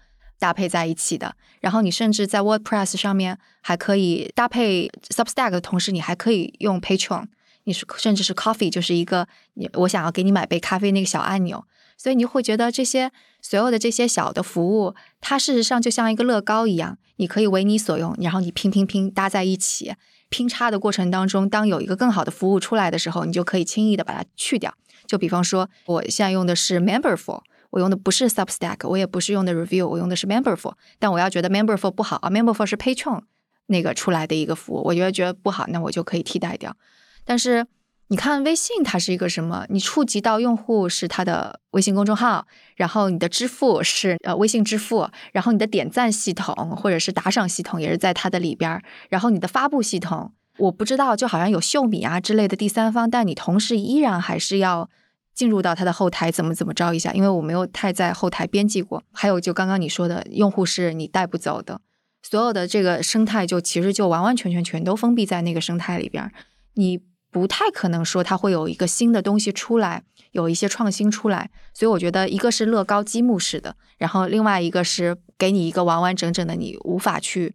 [0.42, 1.36] 搭配在一起的。
[1.60, 7.26] 然后你甚至在 WordPress 上面还可以搭配 Substack 的同时，你还可以用 Patreon，
[7.62, 11.64] 你是甚至是 Coffee，就是一个你我想要给你买杯咖啡那个小按钮。
[11.96, 19.94] 所以你会觉得这些所有的这些小的服务，它事实上就像一个乐高一样，你可以为你所用，然后你拼拼拼搭在一起。
[20.28, 24.74] 拼插的过程当中，当有一个更好的服务出来的时候，你就可以轻易的把它去掉。
[25.06, 27.42] 就比方说，我现在用的是 Memberful，
[27.72, 30.74] 我用的不是 Substack，我也不是用的 Review，我用的是 Memberful。
[30.98, 33.22] 但我要觉得 Memberful 不好啊，Memberful 是 Patreon
[33.66, 36.76] 那个出来的一个服务，我觉得觉得不好，那我就可以替代掉。
[37.24, 37.66] 但是
[38.08, 39.64] 你看微信，它是一个什么？
[39.70, 54.90] 你触及到用户是它的微信公众号，然后你的支付是呃微信支付，然后你的点赞系统或者是打赏系统也是在它的里边儿，然后你的发布系统，我不知道，就好像有秀米啊之类的第三方，但你同时依然还是要。
[55.34, 59.02] 进入到它的后台怎么怎么着一下，因为我没有太在后台编辑过。
[59.12, 61.80] 还有就刚刚你说的，用户是你带不走的，
[62.22, 66.30] 所有的这个生态就其实就完完全全全都封闭在那个生态里边，
[66.74, 71.50] 你不太可能说它会有一个新的东西出来，有一些创新出来。
[71.72, 77.54] 所以我觉得一个是乐高积木式的，然后另外一个是给你一个完完整整的你无法去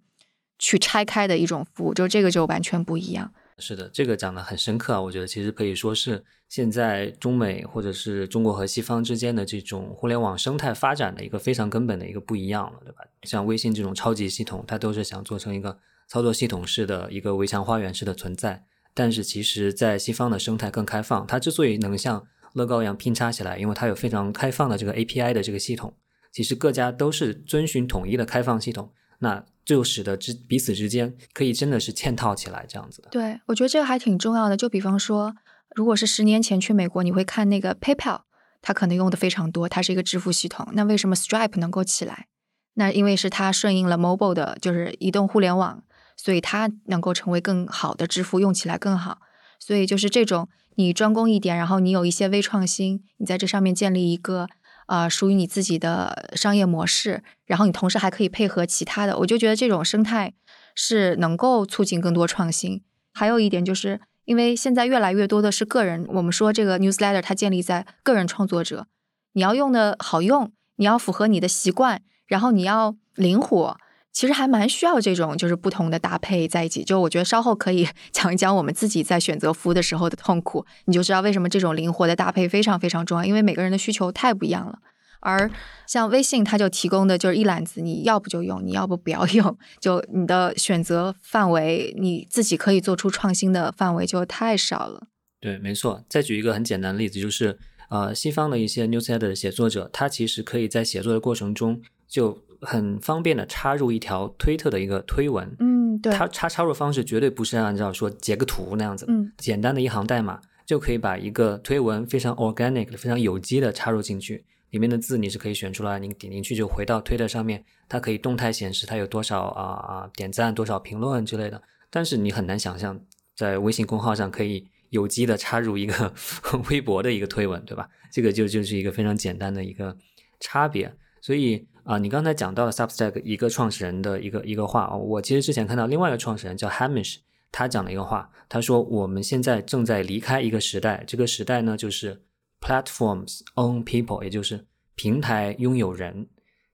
[0.57, 3.31] 去拆开的一种服务，就这个就完全不一样。
[3.59, 5.01] 是的，这个讲的很深刻啊！
[5.01, 13.03] 我觉得其实可以说是现在中美或者是中国和西方之间的这种互联网生态发展的一个非常根本的一个不一样了，对吧？
[13.23, 15.75] 像微信这种超级系统，它都是想做成一个
[16.07, 18.63] 操作系统式的一个围墙花园式的存在。
[18.93, 25.91] 但是其实，在西方的生态更开放，它之所以能像乐高一样拼插起来，因为它有非常开放的这个 API 的这个系统。
[26.31, 28.91] 其实各家都是遵循统一的开放系统。
[29.19, 33.09] 那就使得之彼此之间可以真的是嵌套起来这样子的。
[33.11, 34.55] 对，我觉得这个还挺重要的。
[34.55, 35.35] 就比方说，
[35.75, 38.21] 如果是十年前去美国，你会看那个 PayPal，
[38.61, 40.69] 它可能用的非常多，它是一个支付系统。
[40.71, 42.27] 那为什么 Stripe 能够起来？
[42.75, 45.83] 那因为是它顺应了 mobile 的，就是移动互联网，
[46.15, 49.19] 所以它能够成为更好的支付，用起来更好。
[49.59, 54.47] 所以就是这种你专攻一点，然后你有一些微创新，你在这上面建立一个。
[54.87, 60.33] 啊，属于你自己的商业模式，然后你同时还可以配合其他的，我就觉得这种生态
[60.75, 62.81] 是能够促进更多创新。
[63.13, 68.87] 还有一点就是，因为现在越来越多的是个人，我们说这个 newsletter 它建立在个人创作者，
[69.33, 73.77] 你要用的好用，你要符合你的习惯，然后你要灵活。
[74.17, 76.83] 其实还蛮需要这种，就是不同的搭配在一起。
[76.83, 83.23] 就我觉得稍后可以 讲一讲我们自己在选择服务的时候的痛苦，你就知道为什么这种灵活的搭配非常非常重要。
[83.23, 84.79] 因为每个人的需求太不一样了。
[85.19, 85.47] 而
[85.85, 95.03] 像微信，它就提供的就是一揽子，你要不就用，你要不不要用，就你的选择范围，你自己可以做出创新的范围就太少了。
[95.39, 96.03] 对，没错。
[96.09, 97.59] 再举一个很简单的例子，就是
[97.91, 102.39] 呃，西方的一些 newsletter 写作者，他其实可以在写作的过程中就。
[102.61, 121.61] 很方便的插入一条推特的一个推文，嗯，对，它插插入方式绝对不是按照说截个图那样子，嗯，简单的一行代码就可以把一个推文非常 organic 的、非常有机的插入进去，里面的字你是可以选出来，你点进去就回到推特上面，它可以动态显示它有多少啊啊点赞、多少评论之类的。
[121.89, 122.99] 但是你很难想象
[123.35, 126.13] 在微信公号上可以有机的插入一个
[126.69, 127.87] 微博的一个推文，对吧？
[128.11, 129.95] 这个就就是一个非常简单的一个
[130.39, 130.93] 差别，
[131.27, 131.67] 所以。
[131.87, 142.21] 啊，你刚才讲到了 Substack 一个创始人的一个一个话啊，我其实之前看到另外一个创始人叫 Hamish，他讲了一个话，他说我们现在正在离开一个时代，这个时代呢就是
[142.59, 146.27] Platforms own people，也就是平台拥有人。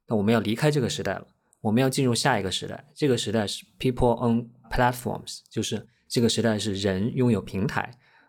[0.07, 1.27] 那我们要离开这个时代了，
[1.61, 7.87] 我们要进入下一个时代，这个时代是 People own platforms，就是这个时代是人拥有平台。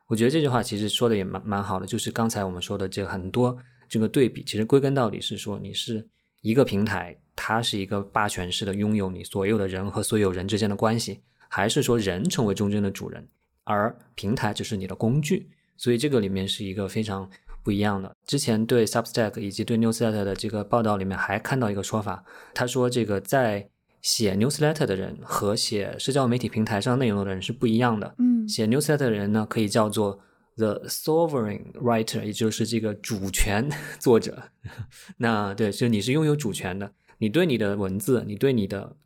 [0.09, 3.57] 我觉得这句话其实说的也蛮蛮好的，就是刚才我们说的这很多。
[3.87, 6.05] 这个对比，其实归根到底是说你是
[6.45, 13.27] 一个平台，它是一个霸权式的拥有你所有的人和所有人之间的关系，还是说人成为中间的主人，
[13.65, 15.49] 而平台只是你的工具。
[15.79, 17.29] 所以这个里面是一个非常
[17.63, 18.15] 不一样的。
[18.27, 23.71] 之前对 Substack 以及对 Newsletter 的这个报道里面还看到一个说法，他说这个在
[24.03, 28.15] 写 Newsletter 的人和写社交媒体平台上内容的人是不一样的。
[28.19, 30.21] 嗯，写 Newsletter 的人呢，可以叫做
[30.57, 34.51] The Sovereign Writer，也就是这个主权 作者。
[35.17, 38.97] 那对，就你是拥有主权的，你对你的文字，你对你的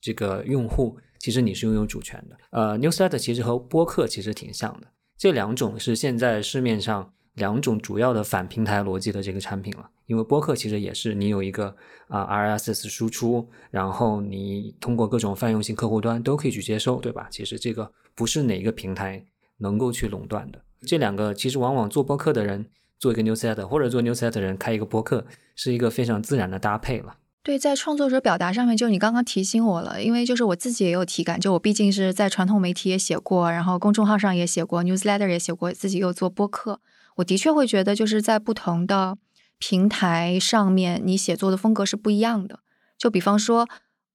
[0.00, 2.36] 这个用户，其实你是拥有主权的。
[2.50, 9.90] 呃，Newsletter 其实和播客其实挺像的，这两种是现在市面上两种主要的反平台逻辑的这个产品了。
[10.06, 11.74] 因为播客其实也是你有一个
[12.06, 17.28] 啊 RSS 输出，然后你通过各种泛用性客户端都可以去接收，对吧？
[17.30, 19.22] 其实这个不是哪个平台
[19.58, 20.62] 能够去垄断的。
[20.86, 22.66] 这两个其实往往做播客的人
[22.98, 27.16] 做一个 newsletter，或者做 newsletter 人开一个播客，是一个非常自然的搭配了。
[27.42, 36.80] 对，在创作者表达上面，就你刚刚提醒我了，因为就是我自己也有体感，就我毕竟是在传统媒体也写过，然后公众号上也写过 newsletter 也写过，自己又做播客，
[37.16, 39.18] 我的确会觉得就是在不同的。
[39.60, 42.60] 平台上面你写作的风格是不一样的，
[42.96, 43.68] 就比方说，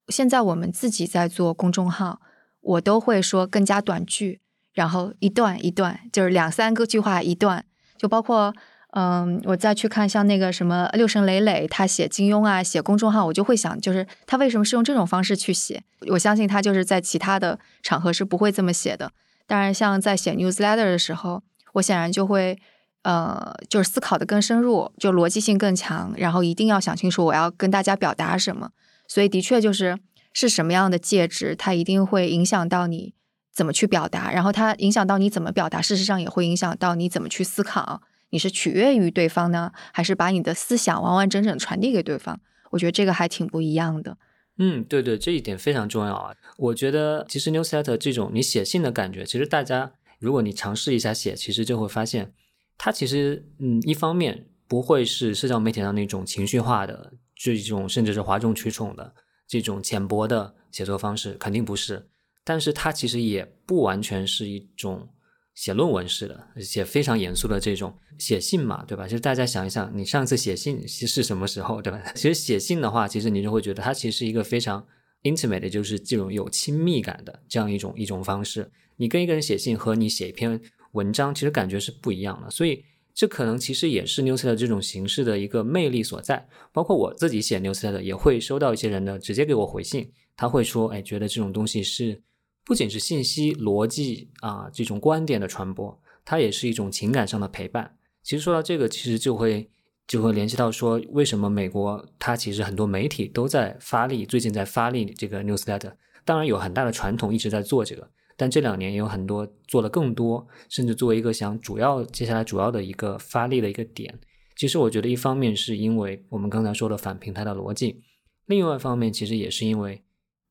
[0.07, 2.21] 现在我们自己在做公众号，
[2.61, 4.39] 我都会说更加短句，
[4.73, 7.63] 然后一段一段，就是两三个句话一段，
[7.97, 8.53] 就包括
[8.91, 15.83] 嗯，我再去看像那个什么六神磊磊，他写金庸啊，写公众号，我就会想，就是他为什么是用这种方式去写？
[16.11, 19.11] 我相信他就是在其他的场合是不会这么写的。
[19.47, 22.59] 当然，像在写 newsletter 的时候，我显然就会。
[23.03, 28.69] 呃，就是思考的更深入，就逻辑性更强，然后一定要想清楚我要跟大家表达什么。
[29.09, 29.99] 所以的确就是
[30.31, 33.13] 是什么样的介质，它一定会影响到你
[33.53, 38.01] 怎么去表达，然后它影响到你怎么表达，事实上也会影响到你怎么去思考。
[38.31, 42.39] 你是取悦于对方呢，还是把你的思想完完整整传递给对方？
[42.71, 44.17] 我觉得这个还挺不一样的。
[44.57, 46.35] 嗯，对对，这一点非常重要啊。
[46.57, 52.33] 我觉得其实 newsletter 这种你写信的感觉，其实大家如果你尝试一下写，其实就会发现。
[52.75, 59.13] 它其实，嗯，一方面不会是社交媒体上那种情绪化的这种，甚至是哗众取宠的
[59.47, 62.07] 这种浅薄的写作方式，肯定不是。
[62.43, 65.07] 但是它其实也不完全是一种
[65.53, 69.07] 写论文式的、写非常严肃的这种写信嘛，对吧？
[69.07, 72.01] 其实大家想一想，你上次写信是什么时候，对吧？
[72.15, 74.85] 其实写信的话，其实你就会觉得它其实是一个非常
[75.23, 78.71] intimate，就是这种有亲密感的这样一种一种方式。
[78.97, 80.61] 你跟一个人写信和你写一篇。
[80.93, 86.47] 文章其实感觉是不一样的，所以这可能其实也是 newsletter 这种形式的一个魅力所在。
[86.71, 92.21] 包括我自己写 newsletter 也会收到一些人的直接给我回信，他会说：“哎，觉得这种东西是
[92.65, 99.69] 不仅是信息逻辑啊这种观点的传播，它也是一种情感上的陪伴。”其实说到这个，其实就会
[100.07, 108.09] 就会联系到说，为什么美国它其实很多媒体都在发力，最近在发力这个 newsletter，当然有很大的传统一直在做这个。
[108.35, 114.19] 但这两年也有很多做了更多，甚至作为一个想主要接下来主要的一个发力的一个点。
[114.55, 118.01] 其实我觉得一方面是因为我们刚才说的反平台的逻辑，
[118.45, 120.03] 另外一方面其实也是因为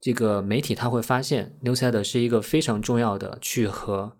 [0.02, 4.16] 这个媒体他会发现 newsletter 是一个非常重要的去和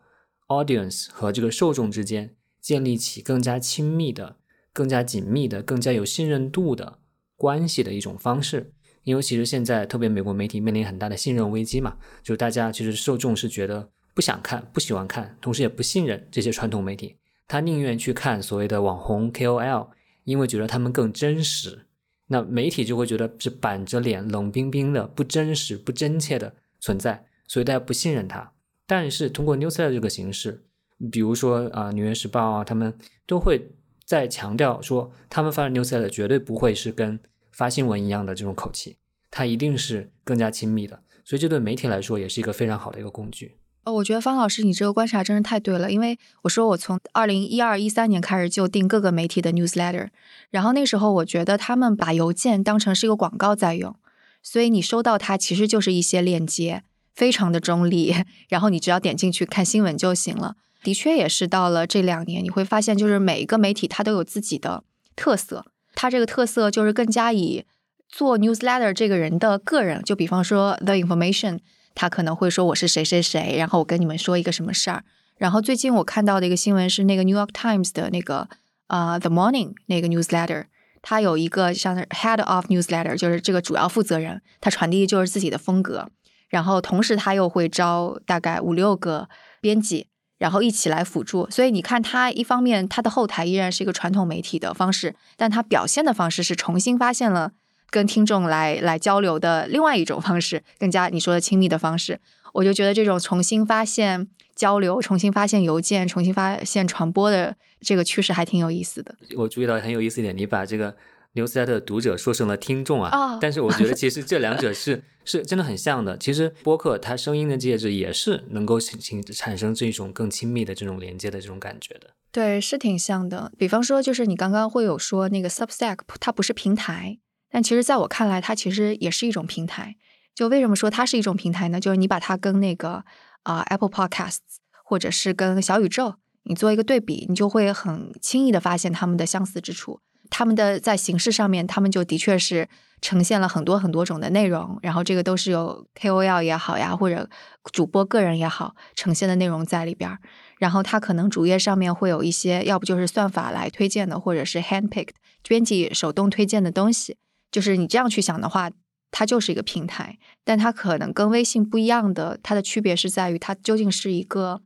[0.47, 4.37] audience 和这个受众之间建立起更加亲密的、
[4.73, 7.01] 更加紧密的、更加有信任度的
[7.37, 8.73] 关系的一种方式。
[9.03, 17.16] 因为其实现在特别美国媒体面临很大的信任危机嘛，就大家其实受众是觉得不想看、不喜欢看，同时也不信任这些传统媒体，
[17.49, 19.88] 他宁愿去看所谓的网红 KOL，
[20.23, 21.87] 因为觉得他们更真实。
[22.33, 28.53] 那媒体就会觉得是板着脸、冷冰冰的、不真实、不真切的存在，所以大家不信任他。
[28.87, 30.64] 但是通过 news 的这个形式，
[31.12, 32.92] 比如说啊《纽约时报》啊，他们
[33.27, 33.71] 都会
[34.05, 37.21] 在强调说，他们发的 newsletter 绝对不会是跟。
[37.55, 38.97] 发新闻一样的这种口气，
[39.31, 43.59] 它一定是更加亲密的，所以这对媒体来说也是一个非常好的一个工具。
[43.85, 50.09] 哦，我觉得方老师你这个观察真是太对了，因为我说我从二零一二一三年开始就订各个媒体的 newsletter，
[50.51, 53.97] 然后那时候我觉得他们把邮件当成是一个广告在用，
[54.41, 58.14] 所以你收到它其实就是一些链接，非常的中立，
[58.49, 60.55] 然后你只要点进去看新闻就行了。
[60.85, 64.85] 的确也是到了这两年，你会发现就是每一个媒体它都有自己的
[65.16, 65.66] 特色。
[65.95, 67.64] 它这个特色就是更加以
[68.09, 71.59] 做 newsletter 这个人的个人，就比方说 the information，
[71.95, 75.05] 他可能会说我是谁谁谁，然后我跟你们说一个什么事儿。
[75.36, 78.49] 然后最近我看到的一个新闻是那个 New York Times 的那个
[78.86, 80.64] 啊 The Morning 那个 newsletter，
[81.03, 86.11] 它有一个像 head of newsletter，就是这个主要负责人，他传递就是自己的风格。
[86.49, 89.28] 然后同时他又会招大概五六个
[89.61, 90.09] 编辑。
[90.38, 91.49] 然后一起来辅助。
[91.51, 97.53] 所以你看，他一方面他的后台依然是一个传统媒体的方式，但他表现的方式是重新发现了
[97.93, 102.18] 跟听众来来交流的另外一种方式，更加你说的亲密的方式。
[102.55, 104.26] 我就觉得这种重新发现
[104.57, 109.14] 交流、重新发现邮件、重新发现传播的这个趋势还挺有意思的。
[109.36, 110.97] 我注意到很有意思一点，你把这个。
[111.34, 116.14] 牛斯莱特读者说成了听众啊，但是我觉得其实这两者是是真的很像的。
[116.18, 122.11] 其实播客它声音的介质也是能够形形产生这种更亲密的这种连接的这种感觉的。
[122.30, 123.51] 对，是挺像的。
[123.57, 127.16] 比方说，就是你刚刚会有说那个 Substack，它不是平台，
[127.53, 129.94] 但其实在我看来，它其实也是一种平台。
[130.34, 131.78] 就为什么说它是一种平台呢？
[131.78, 133.05] 就是你把它跟那个
[133.42, 134.38] 啊 Apple Podcasts
[134.82, 140.00] 或者是跟小宇宙，你做一个对比，你就会很轻易的发现它们的相似之处。
[140.30, 142.66] 他们的在形式上面，他们就的确是
[143.03, 147.28] 呈现了很多很多种的内容，然后这个都是有 KOL 也好呀，或者
[147.70, 150.18] 主播个人也好呈现的内容在里边儿。
[150.59, 155.11] 然后它可能主页上面会有一些，要不就是算法来推荐的，或者是 handpicked
[155.46, 157.18] 编辑手动推荐的东西。
[157.53, 158.72] 就是你这样去想的话，
[159.12, 164.62] 它就是一个平台，但它可能跟微信不一样的，它的区别是在于它究竟是一个。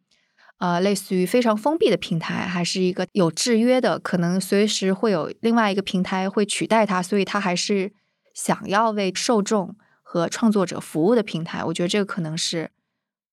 [0.58, 7.92] 呃，类似于非常封闭的平台，还是一个有制约的，可能随时会有另外一个平台会取代它，所以它还是
[8.32, 11.62] 想要为受众和创作者服务的平台。
[11.62, 12.70] 我觉得这个可能是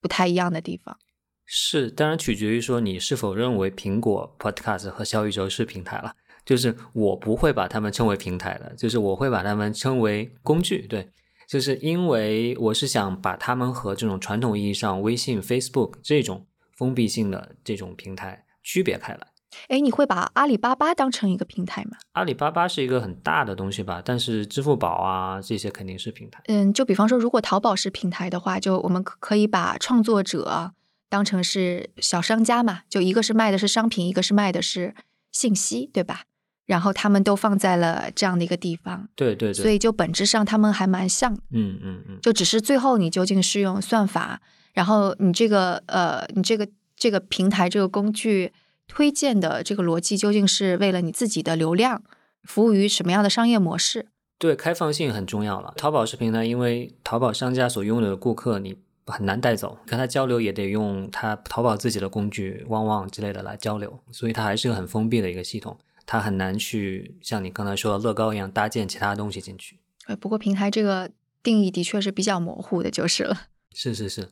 [0.02, 0.98] 不太一样的地方。
[1.46, 6.16] 是，当然取决于说你是否认为苹果 Podcast 和小宇宙是平台了。
[6.46, 10.88] 就是我不会把它们称为平台的，就是我会把它们称为工具。
[10.88, 11.10] 对，
[11.48, 16.46] 就是因为我是想把它们和这种传统意义上微信、Facebook 这种。
[16.76, 19.28] 封闭性的这种平台区别开来，
[19.68, 21.92] 哎，你会把阿里巴巴当成一个平台吗？
[22.14, 26.42] 阿里巴巴是一个很大的东西吧，但是支付宝啊这些肯定是平台。
[26.48, 30.74] 嗯，就比方说，如果淘宝是平台的话，就我们可以把创作者
[31.10, 34.96] 当成是小商家嘛，就一个是卖的是商品，一个是卖的是
[35.32, 36.24] 信息，对吧？
[36.66, 44.42] 然后他们都放在了这样的一个地方，对对对，所以就本质上他们还蛮像，嗯嗯嗯，就只是最后你究竟是用算法。
[44.74, 48.52] 然后你这个呃，你这个这个平台这个工具
[48.88, 52.02] 推荐的这个逻辑究竟是为了你自己的流量
[52.44, 54.08] 服务于什么样的商业模式？
[54.40, 55.74] 对，开放性很重要了。
[55.78, 69.80] 淘宝是平台，因为淘宝商家所拥有的顾客你很难带走，跟他交流也得用他淘宝自己的工具旺旺之类的来交流，所以它还是个很封闭的一个系统，它很难去像你刚才说的乐高一样搭建其他东西进去。
[70.08, 73.48] 呃，不过平台这个定义的确是比较模糊的，就是了。
[73.74, 74.30] 是是是。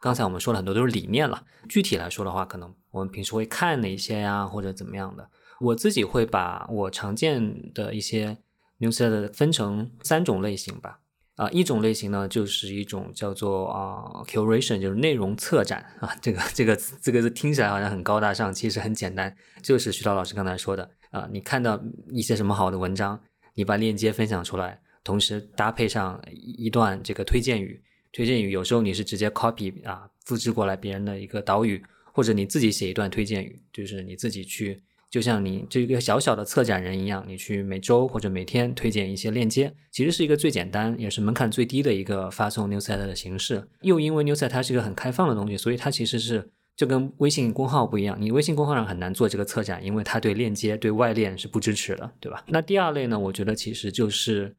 [0.00, 5.30] 刚才我们说了很多都是理念了，具体来说的话，可能我们平时会看哪些呀，或者怎么样的？
[5.60, 8.36] 我自己会把我常见的一些
[8.80, 11.00] newsletter 分成三种类型吧。
[11.36, 16.14] 啊，一种类型呢，就是一种叫做啊 curation，就是内容策展啊。
[16.20, 23.18] 这个这个这个字听起来好像很高大上，其实很简单，就是徐涛老师刚才说的啊，你看到一些什么好的文章，
[23.54, 27.80] 你把链接分享出来，同时搭配上一段这个推荐语。
[28.12, 31.80] 推荐语有时候你是直接 copy 啊，复制过来别人的一个导语，
[32.12, 43.68] 或者你自己写一段推荐语，就是你自己去，就像你这个小小的策展人一样，你去每周或者每天推荐一些链接，其实是一个最简单也是门槛最低的一个发送 newsletter 的形式。
[43.82, 52.44] 又因为 newsletter 它是一个很开放的东西，所以它其实是就跟微信公号不一样，你微信公号上很难做这个策展，因为它对链接对外链是不支持的，对吧？
[52.46, 54.56] 那第二类呢，我觉得其实就是。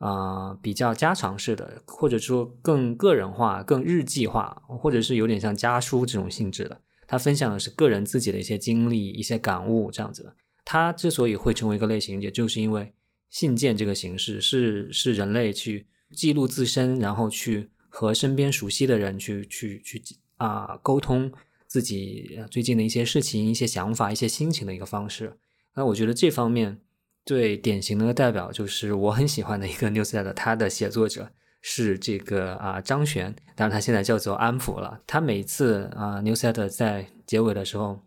[0.00, 6.80] 啊，比较家常式的，或者说更个人化、更日记化，或者是有点像家书这种性质的。
[7.08, 10.32] 他分享的是个人自己的一些经历、一些感悟这样子的。
[10.64, 12.92] 他之所以会成为一个类型，也就是因为
[13.28, 20.00] 信件这个形式是是人类去记录自身，然后去和身边熟悉的人去去去
[20.36, 21.32] 啊沟通
[21.68, 25.38] 自己最近的一些事情、一些想法、一些心情的一个方式。
[25.76, 26.80] 那我觉得这方面。
[27.26, 34.98] 最典型的代表就是我很喜欢的一个 newsletter，他的写作者是这个啊张璇，当然他现在叫做安普了。
[35.06, 38.00] 他每次啊 newsletter 在结尾的时候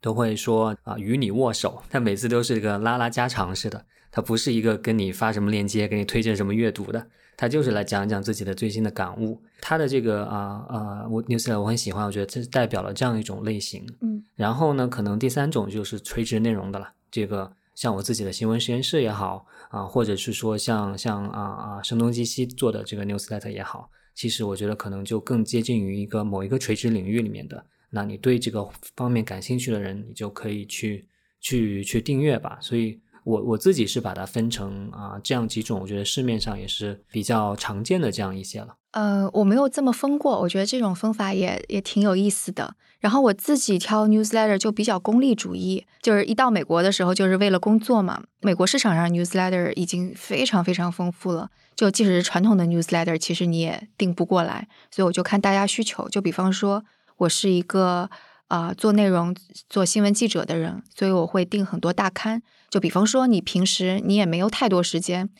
[0.00, 7.06] 都会说啊与你握手，他每次都是一个拉拉家常似的，他不是一个跟你发什么链接，给你推荐什么阅读的，
[7.36, 9.40] 他就是来讲讲自己的最新的感悟。
[9.60, 13.86] 他的这个啊啊我 newsletter 我很喜欢，我觉得这是代表了这样一种类型。
[14.00, 17.52] 嗯，然后呢，可能第三种就是垂直内容的了，这个。
[17.74, 27.66] 像我自己的新闻实验室也好啊，或者是说像像啊啊声东击西做的这个 newsletter 也好，其实我觉得可能就更接近于一个某一个垂直领域里面的。
[27.90, 28.64] 那你对这个
[28.94, 31.08] 方面感兴趣的人，你就可以去
[31.40, 32.58] 去去订阅吧。
[32.60, 38.76] 所以我我自己是把它分成啊这样几种，我觉得市面上也是比较常见的这样一些了。
[38.92, 42.76] 呃，我没有这么分过，我觉得这种分法也也挺有意思的。
[43.00, 48.22] 然后我自己挑 newsletter 就比较功利主义，就是一到美国的时候就是为了工作嘛。
[48.40, 54.68] 美国市场上 newsletter 已经非常非常丰富了，就即使是传统的 newsletter，其实你也订不过来。
[54.90, 56.84] 所以我就看大家需求，就比方说
[57.18, 58.08] 我是一个
[58.48, 59.36] 啊做内容、
[59.68, 62.42] 做新闻记者的人，所以我会订很多大刊。
[62.74, 65.30] 就比方说，你平时你也没有太多时间，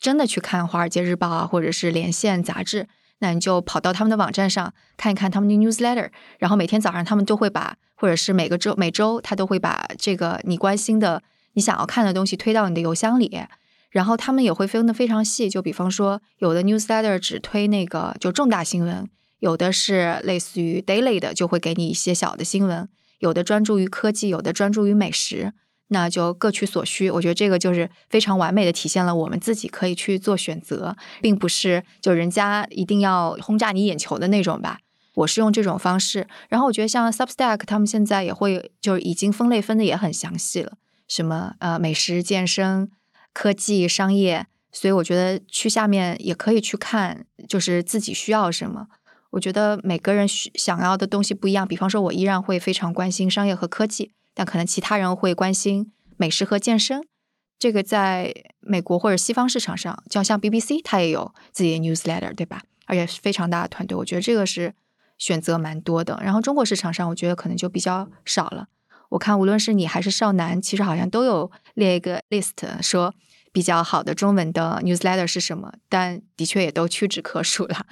[0.00, 6.08] 真的去看《华尔街日报》啊，或者是《连线》杂志，那你就跑到他们的网站上看一看他们的 newsletter，
[6.38, 11.22] 然后每天早上他们都会把，或者是每个周每周他都会把这个你关心的、
[11.52, 13.38] 你想要看的东西推到你的邮箱里，
[13.90, 19.06] 然后他们也会分得非常细，就比方说有的 newsletter 只推那个就重大新闻，
[19.40, 25.52] 有的是类似于 daily 的，就会给你一些小的新闻，有的专注于科技，有的专注于美食。
[25.88, 34.78] 那就各取所需，我觉得这个就是非常完美的体现了我们自己可以去做选择，并不是就人家一定要轰炸你眼球的那种吧。
[35.14, 40.74] 我是用这种方式，然后我觉得像 Substack 他们现在也会就已经分类分的也很详细了，
[41.08, 42.88] 什么呃美食、健身、
[43.32, 48.86] 科技、商业，所以我觉得去下面也可以去看，就是自己需要什么。
[49.30, 54.12] 我觉得每个人需想要的东西不一样，比方说我依然会非常关心商业和科技。
[54.38, 57.02] 但可能其他人会关心美食和健身，
[57.58, 62.62] 这个在美国或者西方市场上，就像 BBC，它也有自己的 newsletter，对吧？
[62.86, 64.72] 而且是非常大的团队，我觉得这个是
[65.18, 66.20] 选择蛮多的。
[66.22, 68.68] 然后中国市场上，我觉得可能就比较少了。
[69.08, 73.12] 我看无论是你还是少南，其实好像都有列一个 list，说
[73.50, 77.86] 比较好的中文的 newsletter 是什么，但的确也都屈指可数了。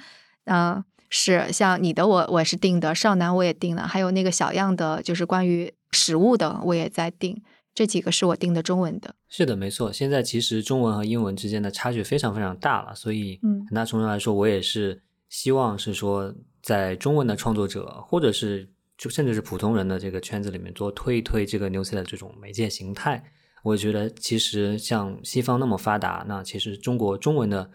[0.45, 0.85] 嗯。
[1.09, 7.41] 是像你的我我是定的少男我也定了，还有那个小样的，就是关于食物的我也在订，
[7.73, 9.15] 这几个是我订的中文的。
[9.27, 9.91] 是的，没错。
[9.91, 23.23] 现在其实中文和英文之间的差距非常非常大了，所以很大程度来说，我也是希望是说，在中文的创作者或者是就甚至是普通人的这个圈子里面多推一推这个 news 的这种媒介形态。
[23.63, 27.69] 我觉得其实像西方那么发达，那其实中国中文的。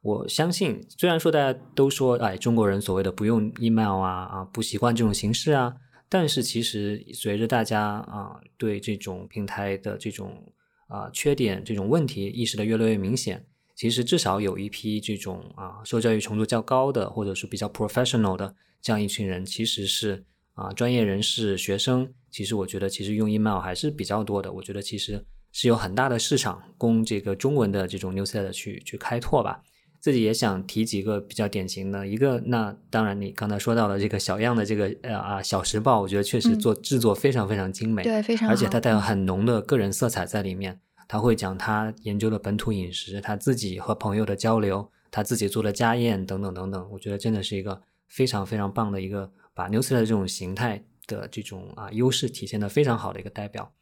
[0.00, 5.74] 我相信，虽然说大家都说，哎，中国人所谓的不用 email 啊啊，不习惯这种形式啊，
[6.08, 10.52] 但是其实随着大家啊对这种平台的这种
[10.86, 13.44] 啊缺点、这种问题意识的越来越明显，
[13.74, 24.50] 其实至少有一批这种啊受教育程度较高的，或者是比较 professional 的这样一群人，其实是啊专业人士、学生，其实我觉得其实用 email 还是比较多的。
[24.50, 29.62] 我觉得其实是有很大的市场供这个中文的这种 newsletter 去去开拓吧。
[30.00, 40.80] 自己也想提几个比较典型的一个，那当然你刚才说到了这个小样的这个呃啊小时报，我觉得确实做制作非常非常精美，对，非常，而且它带有很浓的个人色彩在里面。
[41.10, 46.86] 他会讲他研究的本土饮食，他自己和朋友的交流，他自己做的家宴等等等等。
[46.92, 53.72] 我觉得真的是一个非常非常棒的一个把 news 的这种形态的这种啊优势体现的非常好的一个代表。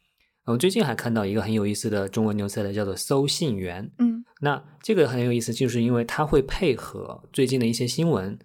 [0.45, 3.91] 我最近还看到一个很有意思的中文 newsletter，叫做搜信员。
[3.99, 8.37] 嗯，那这个很有意思，就是因为它会配合最近的一些新闻，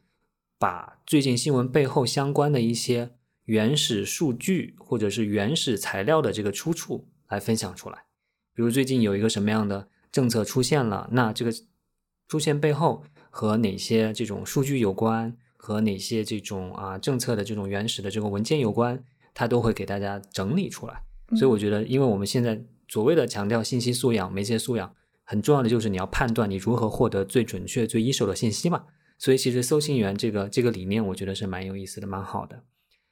[0.58, 3.10] 把最近新闻背后相关的一些
[3.44, 8.04] 原始数据或者是原始材料的这个出处来分享出来。
[8.54, 11.52] 比如最近有一个什么样的政策出现了，那这个
[12.28, 19.02] 出现背后和哪些这种数据有关，和哪些这种啊政策的这种原始的这个文件有关，
[19.34, 21.02] 它都会给大家整理出来。
[21.36, 24.94] 所以我觉得，因为我们现在所谓的强调信息素养、媒介素养，
[25.24, 28.84] 很重要的就是你要判断你如何获得最准确、最一手的信息嘛。
[29.18, 32.64] 所以其实搜信源这个这个理念，我觉得是蛮有意思的，蛮好的。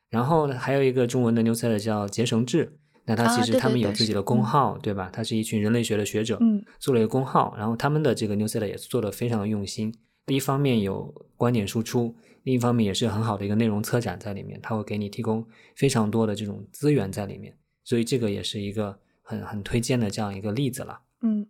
[0.08, 5.08] 然后还有一个中文的 newsletter 叫结绳志，那他其实他们有自己的公号，对吧？
[5.12, 9.94] 他是一群人类学的学者，嗯做了一个公号，然后他们的这个 newsletter 也是做的非常的用心。
[10.26, 15.46] 一方面有观点输出，另一方面也是很好的一个内容策展在里面，他会给你提供
[15.76, 17.56] 非常多的这种资源在里面。
[17.84, 21.00] 所以这个也是一个很很推荐的这样一个例子了。
[21.22, 21.46] 嗯，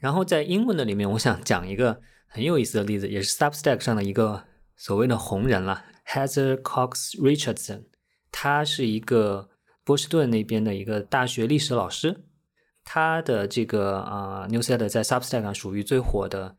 [0.00, 4.44] 然后在英文的里面，我想讲一个很有意思的例子，也是 Substack 上的一个
[4.76, 7.84] 所谓的红人了，Heather Cox Richardson。
[8.30, 9.50] 他是一个
[9.84, 12.24] 波士顿那边的一个大学历史老师，
[12.84, 16.56] 他的这个啊 newsletter 在 Substack 上属于最火的，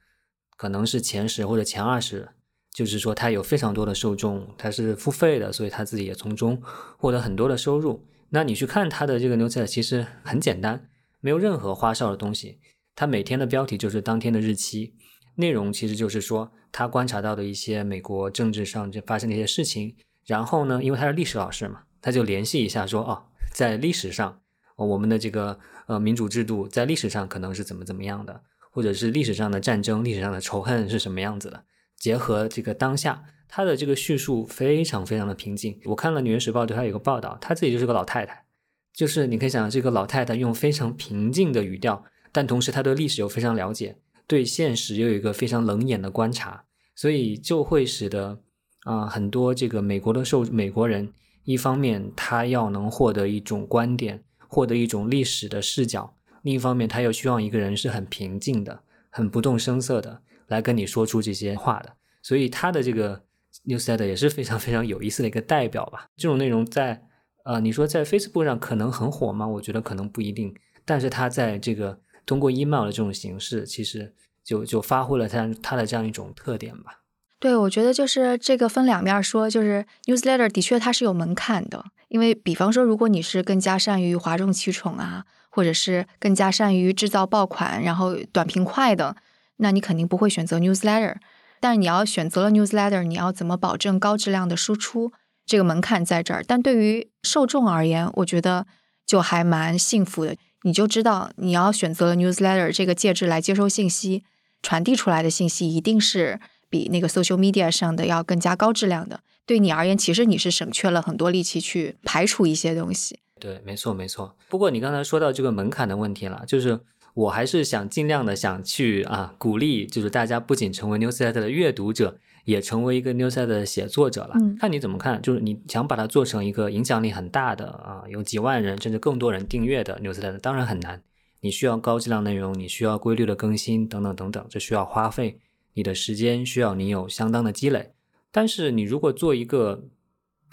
[0.55, 2.29] 可能是前十或者前二十。
[2.73, 6.61] 就是说他有非常多的受众，他是付费的，所以他自己也从中
[6.97, 8.05] 获得很多的收入。
[8.29, 10.89] 那你去看他的这个 newsletter，其实很简单，
[11.21, 12.59] 没有任何花哨的东西。
[12.95, 14.95] 他每天的标题就是当天的日期，
[15.35, 19.95] 内容其实就是说他观察到的一些美国政治上就发生的一些事情。
[20.25, 24.41] 然后呢，因为他是历史老师嘛，他就联系一下说，哦，在历史上，
[24.75, 28.41] 我们的这个呃民主制度在历史上可能是怎么怎么样的，
[28.71, 31.65] 或者是历史上的战争、历史上的仇恨是什么样子的，
[31.97, 35.79] 结合这个当下，他的这个叙述非常非常的平静。
[35.85, 38.45] 我看了《纽约时报》对他有个报道，他自己就是个老太太，
[38.93, 42.03] 就是你可以想，这个老太太用非常平静的语调，
[42.35, 43.95] 但同时他对历史又非常了解，
[44.27, 48.41] 对现实又有一个非常冷眼的观察，所以就会使得
[48.83, 51.13] 啊很多这个美国的受美国人。
[51.45, 61.93] 一方面，他要能获得一种观点，获得一种历史的视角；另一方面，他又希望一个人是很平静的、很不动声色的来跟你说出这些话的。
[62.21, 63.23] 所以，他的这个
[63.63, 66.09] new set 也是非常非常有意思的一个代表吧。
[66.17, 67.01] 这种内容在
[67.45, 69.47] 呃，你说在 Facebook 上可能很火吗？
[69.47, 70.53] 我觉得可能不一定。
[70.83, 74.13] 但是，他在这个通过 email 的这种形式，其实
[74.43, 77.01] 就就发挥了它它的这样一种特点吧。
[77.39, 89.15] 对，我觉得就是这个分两面说，就是 newsletter 的确它是有门槛的，因为比方说，如果你是更加善于哗众取宠啊，或者是更加善于制造爆款，然后短平快的，
[89.57, 91.17] 那你肯定不会选择 newsletter。
[91.59, 95.11] 但是你要选择了 newsletter，你要怎么保证高质量的输出？
[95.45, 96.43] 这个门槛在这儿。
[96.43, 98.65] 但对于受众而言，我觉得
[99.05, 100.35] 就还蛮幸福的，
[100.65, 104.23] 你就知道你要选择 newsletter 这个介质来接收信息，
[104.61, 106.39] 传递出来的信息一定是。
[106.67, 113.19] 比那个 social media 上的要更加高质量的，对你而言，其实你是省却了很多力气去排除一些东西。
[113.39, 114.35] 对，没错，没错。
[114.49, 116.81] 不过你刚才说到这个门槛的问题了，就是
[117.13, 124.35] 我还是想尽量的想去啊鼓励，就是大家不仅成为 newsletter 的阅读者，也成为一个 newsletter 的写作者了。
[124.39, 125.21] 嗯，看你怎么看？
[125.21, 131.03] 就是你想把它做成一个影响力很大的啊，有几万人甚至更多人订阅的 newsletter，当然很难。
[131.41, 135.39] 你需要高质量内容，你需要规律的更新，等等等等，这需要花费。
[135.73, 137.91] 你的时间需要你有相当的积累，
[138.31, 139.83] 但是你如果做一个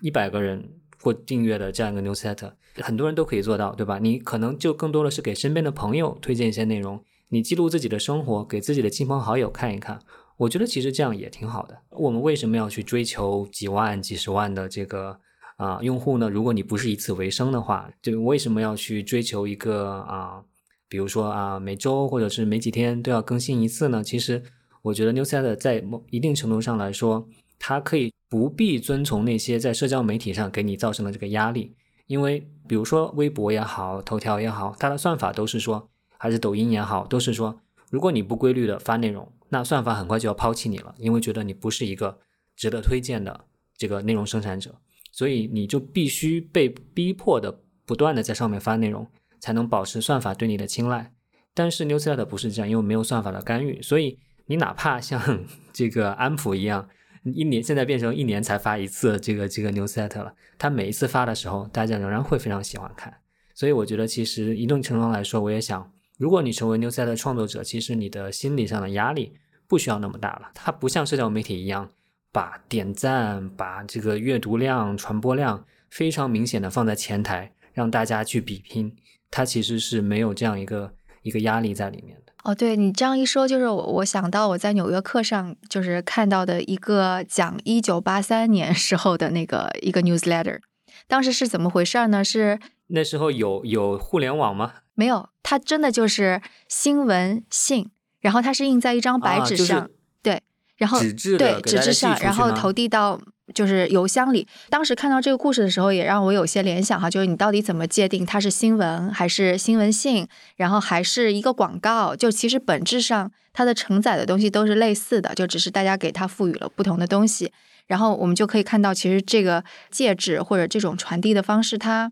[0.01, 0.69] 一百个人
[1.01, 3.99] 或订阅的这样一个 newsletter，很多人都可以做到，对吧？
[3.99, 10.01] 你可能就更多的是给身边的朋友推荐一些内容，你记录自己的生活，给自己的亲朋好友看一看。
[10.37, 11.79] 我觉得其实这样也挺好的。
[11.91, 15.19] 我们为什么要去追求几万、几十万的这个
[15.57, 16.29] 啊用户呢？
[16.29, 20.43] 如果你不是以此为生的话，就为什么要去追求一个啊，
[20.89, 24.03] 比如说啊每周或者是每几天都要更新一次呢？
[24.03, 24.43] 其实。
[24.83, 31.77] 我觉得 Newsletter 在某一定程度上来说，它可以不必遵从那些在社交媒体上给你造成的这个压力，
[32.09, 37.61] 因为比如说微博也好，头条也好，它的算法都是说，还是抖音也好，都是说，
[37.91, 42.19] 如果你不规律的发内容，那算法很快就要抛弃你了，因为觉得你不是一个
[42.57, 43.45] 值得推荐的
[43.77, 44.75] 这个内容生产者，
[45.13, 49.07] 所以你就必须被逼迫的不断的在上面发内容，
[49.39, 51.13] 才能保持算法对你的青睐。
[51.55, 54.19] 但是 Newsletter 不是这样，因为没有算法的干预，所以。
[54.47, 55.23] 你哪怕像
[55.73, 56.87] 这个安普一样，
[57.23, 63.15] 一年现在变成一年才发一次这个这个 newsletter 了，他每一次发的时候，大家仍然会非常喜欢看。
[63.55, 69.33] 所以我觉得，其实一定程度上来说，我也想，如果你成为 newsletter 创作者，其实你的心理上的压力
[69.73, 70.51] 不需要那么大了。
[70.53, 71.89] 它不像社交媒体一样，
[72.31, 78.95] 把点赞、把这个阅读量、传播量非常明显的放在前台，让大家去比拼。
[79.31, 80.93] 它其实是没有这样一个
[81.23, 82.35] 一个压力在里面的。
[82.45, 90.61] 哦，对你这样一说，就是我我想到我在纽约客上就是看到的一个讲一九八三年时候的那个一个 newsletter，
[91.09, 92.23] 当时是怎么回事呢？
[92.23, 94.75] 是那时候有有互联网吗？
[94.93, 97.91] 没有，它真的就是新闻信，
[98.23, 99.91] 然后它是印在一张白纸上，
[100.23, 100.41] 对，
[100.77, 103.21] 然后对纸质上，然后投递到。
[103.53, 112.17] 就是邮箱里，当时看到这个故事的时候，也让我有些联想哈，就是你到底怎么界定它是新闻还是新闻信，然后还是一个广告？
[112.17, 117.53] 就其实本质上它的承载的东西都是类似的，就只是大家给它赋予了不同的东西。
[117.89, 122.11] 然后我们就可以看到，其实这个介质或者这种传递的方式，它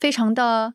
[0.00, 0.72] 非常的。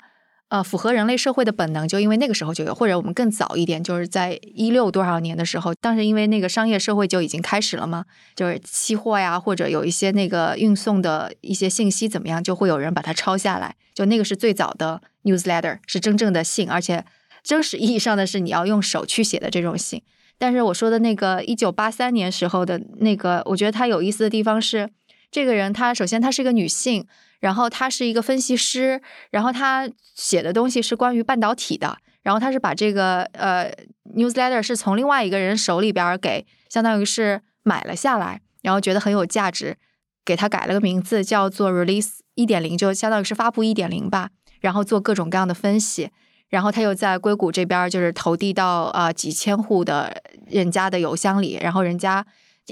[0.50, 17.04] 呃，符合人类社会的本能，就因为那个时候就有，或者我们更早一点，就是在一六多少年的时候，当时因为那个商业社会就已经开始了嘛，就是期货呀，或者有一些那个运送的一些信息怎么样，就会有人把它抄下来，就那个是最早的 newsletter，是真正的信，而且
[17.44, 20.02] 真实意义上的是你要用手去写的这种信。
[20.38, 24.90] 但是我说的那个一九八三年时候的那个，我觉得它有意思的地方是，
[25.30, 27.06] 这个人他首先她是一个女性。
[27.40, 33.72] 然后他是一个分析师，然后他写的东西是关于半导体的，然后他是把这个呃
[34.16, 39.78] newsletter 是从另外一个人手里边给，相当于是买了下来，然后觉得很有价值，
[40.26, 46.10] 给他改了个名字叫做 release 一点零，就相当于是发布一点零吧，然后做各种各样的分析，
[46.50, 52.26] 然后他又在硅谷这边就是投递到呃几千户的人家的邮箱里，然后人家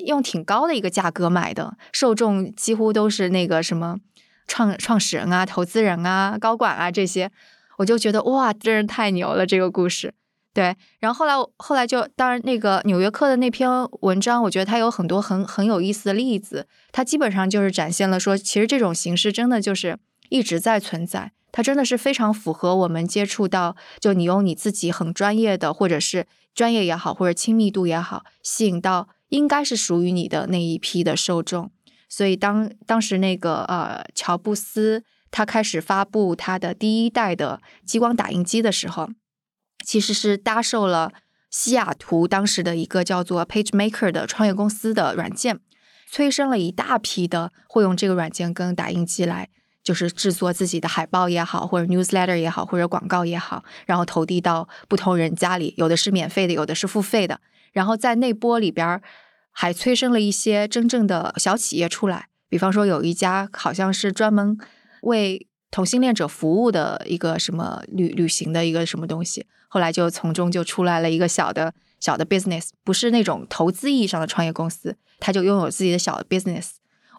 [0.05, 3.99] 用挺高的一个价格买的，受众几乎都是那个什么。
[4.47, 7.31] 创创始人啊，投资人啊，高管啊，这些，
[7.77, 10.13] 我就觉得哇，真是太牛了这个故事。
[10.53, 13.69] 对，然后后来后来就当然那个《纽约客》的那篇
[13.99, 19.97] 文章，我觉得它有很多很很有意思的例子，它基本上就是展现了说，其实这种形式真的就是
[20.29, 31.69] 一直在存在，它真的是非常符合我们接触到，就你用你自己很专业的，或者是专业也好，或者亲密度也好，吸引到应该是属于你的那一批的受众。
[32.09, 39.09] 所以当当时那个呃乔布斯他开始发布他的第一代的激光打印机的时候。
[39.85, 41.11] 其实是搭售了
[41.51, 45.59] 西雅图当时的一个叫做 PageMaker 的创业公司的软件，
[46.09, 49.49] 催生了一大批的会用这个软件跟打印机来，
[49.83, 57.39] 就是制作自己的海报也好，或者 newsletter 也好，或者广告也好，然后投递到不同人家里，有的是免费的，有的是付费的。
[57.71, 58.99] 然后在那波里边
[59.57, 64.57] 还催生了一些真正的小企业出来，比方说有一家好像是专门
[65.03, 69.47] 为同性恋者服务的一个什么旅旅行的一个什么东西。
[69.69, 76.71] 后来就从中就出来了一个小的小的 business，不是那种投资意义上的创业公司，他就拥有自己的小的 business。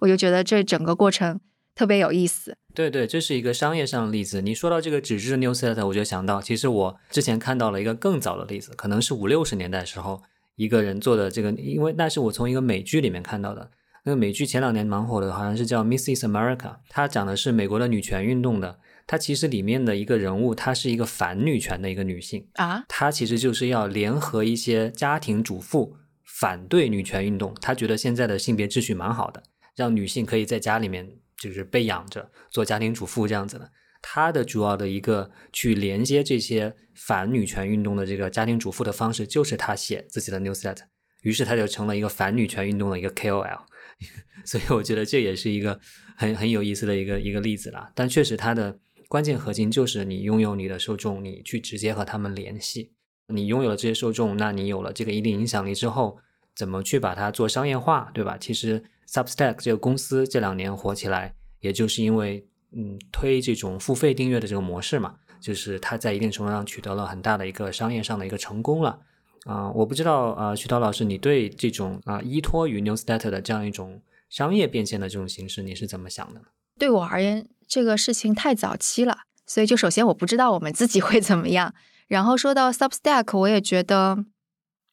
[0.03, 1.41] 我就觉得这整个过程
[1.75, 2.57] 特别有意思。
[2.75, 4.43] 对对，这是一个商业上的例子。
[4.43, 10.23] 你说到这个纸质 newsletter，我就想到，其实我之前看到了一个更早的例子，可能是五六十年代时候
[10.57, 13.71] 一个人做的这个，因为那是我从一个美剧里面看到的。
[14.05, 16.21] 那个美剧前两年蛮火的，好像是叫 Mrs.
[16.21, 18.79] America，它讲的是美国的女权运动的。
[19.05, 27.53] 它其实里面的一个人物，她是一个反女权的一个女性啊，她其实就是要联合一些家庭主妇反对女权运动。
[27.61, 29.43] 她觉得现在的性别秩序蛮好的，
[29.75, 33.71] 让女性可以在家里面就是被养着做家庭主妇这样子的。
[34.09, 40.85] 她的主要的一个去连接这些反女权运动的这个家庭主妇的方式，就是她写自己的 newsletter，
[41.23, 43.63] 于是她就成了一个反女权运动的一个 KOL。
[44.47, 45.81] 所以我觉得这也是一个
[46.17, 47.91] 很很有意思的一个一个例子啦。
[47.97, 48.79] 但确实它的。
[49.09, 52.91] 关键核心就是你拥有你的受众，你去直接和他们联系。
[53.29, 56.19] 你拥有了这些受众，那你有了这个一定影响力之后，
[56.57, 58.37] 怎么去把它做商业化，对吧？
[58.37, 68.99] 其实 Substack 这个公司这两年火起来，也就是因为嗯推这种付费订阅的这个模式嘛，就是它在一定程度上取得了很大的一个商业上的一个成功了。
[69.45, 76.41] 啊，我不知道啊，徐涛老师，你对这种啊依托于 Newsletter 的这样一种商业变现的这种形式，你是怎么想的？
[76.79, 77.49] 对我而言。
[77.69, 81.75] 这个事情太早期了，所以就首先我不知道我们自己会怎么样。
[82.07, 84.25] 然后说到 Substack，我也觉得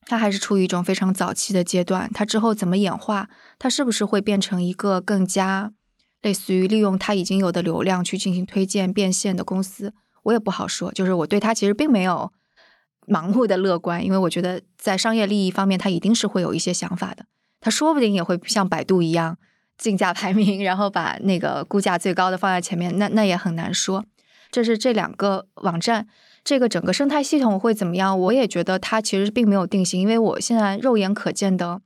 [0.08, 2.10] 它还是处于一种非常早期的阶段。
[2.12, 5.72] 它之后怎么演化，它是不是会变成一个更加
[6.24, 9.94] 类似于利用它已经有的流量去进行推荐变现的公司，
[10.24, 10.92] 我也不好说。
[10.92, 12.34] 就是我对它其实并没有
[13.06, 17.28] 盲目的乐观，因为我觉得在商业利益方面，它一定是会有一些想法的。
[17.62, 19.38] 它说不定也会像百度一样。
[19.76, 24.06] 竞价排名，然后把那个估价最高的放在前面，那那也很难说。
[24.52, 26.08] 这是这两个网站，
[26.44, 28.18] 这个整个生态系统会怎么样？
[28.18, 31.82] 我也觉得它其实并没有定型，因为我现在肉眼可见的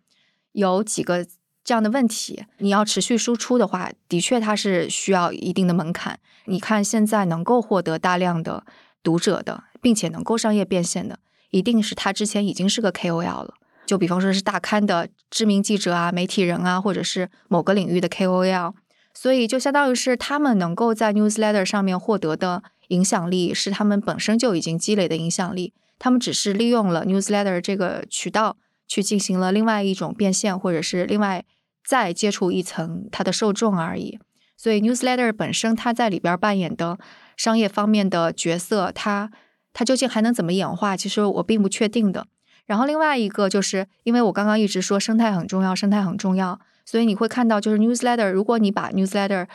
[0.51, 1.25] 有几个
[1.67, 2.45] 这样的问题。
[2.59, 6.17] 你要持续输出的话，的确它是需要一定的门槛。
[6.45, 8.63] 你看现在能够获得大量的
[9.03, 13.55] 读者的，并且能够商业变现的，一定是他之前已经是个 KOL 了。
[13.85, 18.73] 就比方说是大刊的知名记者啊、媒体人啊，或者是某个领域的 KOL，
[19.13, 25.73] 所以就相当于是他们能够在 newsletter 上面获得的影响力，是他们本身就已经积累的影响力。
[25.99, 28.55] 他们只是利用了 newsletter 这个渠道
[28.87, 31.43] 去进行了另外一种变现，或者是另外
[31.87, 34.19] 再接触一层它的受众而已。
[34.57, 36.99] 所以 newsletter 本身它在里边扮演的
[37.37, 39.31] 商业方面的角色，它
[39.71, 40.97] 它究竟还能怎么演化？
[40.97, 42.27] 其实我并不确定的。
[42.65, 49.47] 然后另外一个就是，因为我刚刚一直说生态很重要，生态很重要，所以你会看到，就是 newsletter，如果你把 newsletter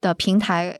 [0.00, 0.78] 的平台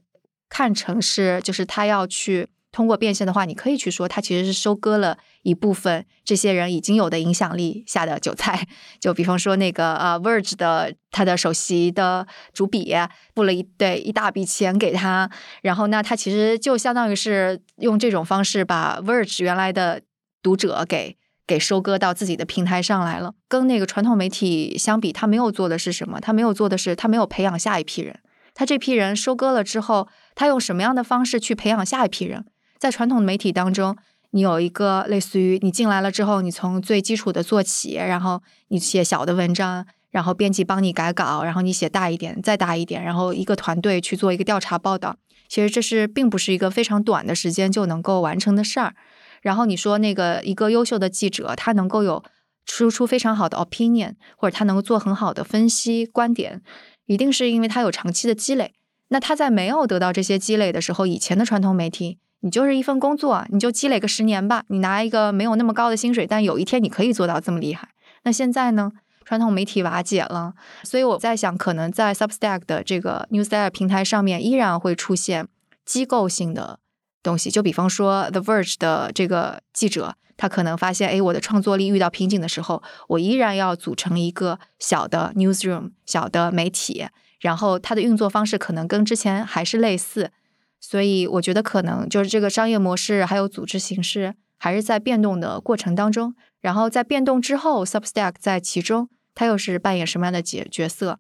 [0.48, 8.66] 看成是，就是他要去通过变现的话，你可以去说，他其实是收割了一部分这些人已经有的影响力下的韭菜。
[9.00, 12.94] 就比方说那个呃 Verge 的他的首席的主笔
[13.34, 15.30] 付了一对一大笔钱给他，
[15.62, 20.02] 然后那他其实就相当于是用这种方式把 Verge 原来的
[20.42, 21.16] 读者给。
[21.46, 26.20] 给收割到自己的平台上来了，跟那个传统媒体相比，他没有做的是什么？
[26.20, 28.20] 他没有做的是，他没有培养下一批人。
[28.54, 30.06] 他这批人收割了之后，
[30.36, 32.44] 他用什么样的方式去培养下一批人？
[32.80, 33.94] 在传统媒体当中，
[34.30, 45.16] 你有一个类似于你进来了之后，你从最基础的做起，然后你写小的文章，然后编辑帮你改稿，然后你写大一点，再大一点，然后一个团队去做一个调查报道。
[45.46, 48.94] 其实这是并不是一个非常短的时间就能够完成的事儿。
[49.42, 52.24] 然后你说那个一个优秀的记者，他能够有
[52.64, 56.62] 输出非常好的 opinion，或者他能够做很好的分析观点，
[57.04, 58.72] 一定是因为他有长期的积累。
[59.08, 67.88] 那他在没有得到这些积累的时候，以前的传统媒体，你就是一份工作，你就积累个十年吧，你拿一个没有那么高的薪水，但有一天你可以做到这么厉害。
[68.22, 68.92] 那现在呢？
[69.22, 75.46] 传统媒体瓦解了，所以我在想，可能在 Substack 的这个 Newsletter 平台上面，依然会出现
[75.84, 76.80] 机构性的
[77.22, 77.48] 东西。
[77.48, 87.06] 就比方说 The Verge 的这个记者，他可能发现，哎，我的创作力遇到瓶颈的时候，我依然要组成一个小的 newsroom，小的媒体，
[87.38, 90.32] 然后它的运作方式可能跟之前还是类似。
[90.80, 96.34] 所以我觉得可能就是这个商业模式还有组织形式还是在变动的过程当中。
[96.60, 99.08] 然后在变动之后，Substack 在其中。
[99.32, 101.18] 他又是扮演什么样的角角色？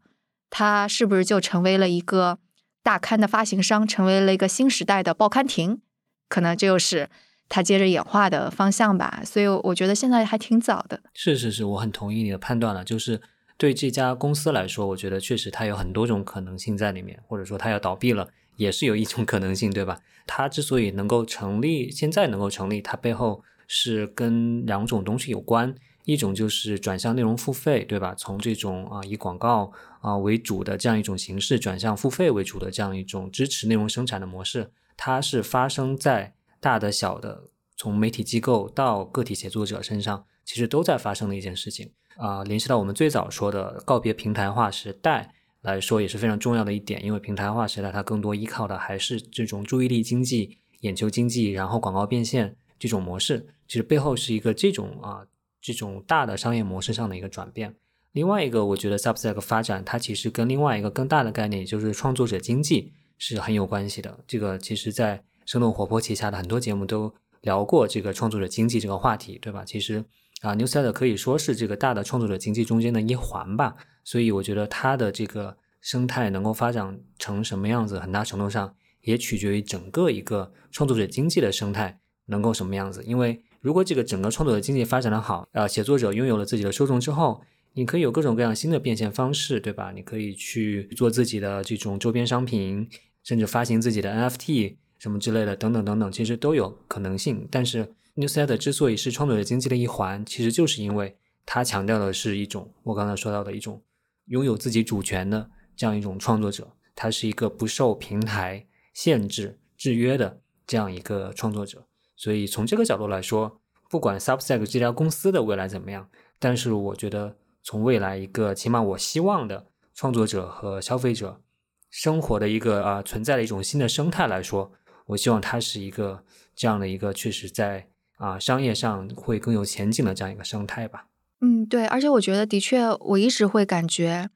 [0.50, 2.38] 他是不是就成为了一个
[2.82, 5.80] 大刊的发行商，成为了一个新时代的报刊亭？
[6.28, 7.08] 可能这又是
[7.48, 9.22] 他接着演化的方向吧。
[9.24, 11.00] 所以我觉得现在还挺早的。
[11.14, 12.84] 是是是，我很同意你的判断了。
[12.84, 13.22] 就是
[13.56, 18.28] 对这家公司来说，我觉得确实它有很多种可能性在里面，或者说它要倒闭了，
[18.60, 20.00] 也是有一种可能性，对吧？
[20.28, 25.74] 它之所以能够成立，现在能够成立，它背后是跟两种东西有关。
[26.04, 28.14] 一种就是转向内容付费，对吧？
[28.16, 37.44] 从这种啊以广告啊为主的这样一种形式，转向付费为主的这样一种支持内容生产的模式，它是发生在大的、小的，
[37.76, 42.42] 从媒体机构到个体写作者身上，其实都在发生的一件事情啊。
[42.44, 55.26] 联系到我们最早说的告别平台化时代来说，也是非常重要的一点，因为平台化时代它更多依靠的还是这种注意力经济、眼球经济，然后广告变现这种模式，其实背后是一个这种啊。
[55.62, 57.74] 这种大的商业模式上的一个转变。
[58.12, 64.24] 另外一个，我觉得 Substack 发展它其实跟另外一个更大的概念，也就是创作者经济是很有关系的。
[64.26, 69.62] 这个其实，在生动活泼旗下的很多节目都聊过这个创作者经济这个话题，对吧？
[69.62, 70.02] 其实
[70.40, 73.76] 啊，Newsletter 可以说是这个大的创作者经济中间的一环吧。
[74.04, 83.42] 所以我觉得它的这个生态能够发展成什么样子，很大程度上也取决于整个一个创作者经济的生态能够什么样子，因为。
[83.62, 87.42] 如果这个整个创作者经济发展的好，呃，写作者拥有了自己的受众之后，
[87.74, 89.92] 你可以有各种各样新的变现方式，对吧？
[89.94, 92.88] 你可以去做自己的这种周边商品，
[93.22, 97.46] 甚至发行自己的 NFT 什么之类的，等等等等，其实都有可能性。
[97.50, 97.86] 但是
[98.16, 103.82] Newsletter 之所以是创作者经济的一环，其实就是因为它强调的是一种我刚才说到的一种
[104.26, 111.86] 拥有自己主权的这样一种创作者，他是一个不受平台限制制约的这样一个创作者。
[112.16, 116.08] 所以从这个角度来说，不管 Substack 这家公司的未来怎么样，
[116.38, 121.40] 但是我觉得从未来一个起码我希望的创作者和消费者
[121.88, 124.70] 生活的一个啊存在的一种新的生态来说，
[125.06, 127.88] 我希望它是一个这样的一个确实在
[128.20, 131.06] 啊商业上会更有前景的这样一个生态吧。
[131.40, 134.28] 嗯，对，而且我觉得的确，我一直会感觉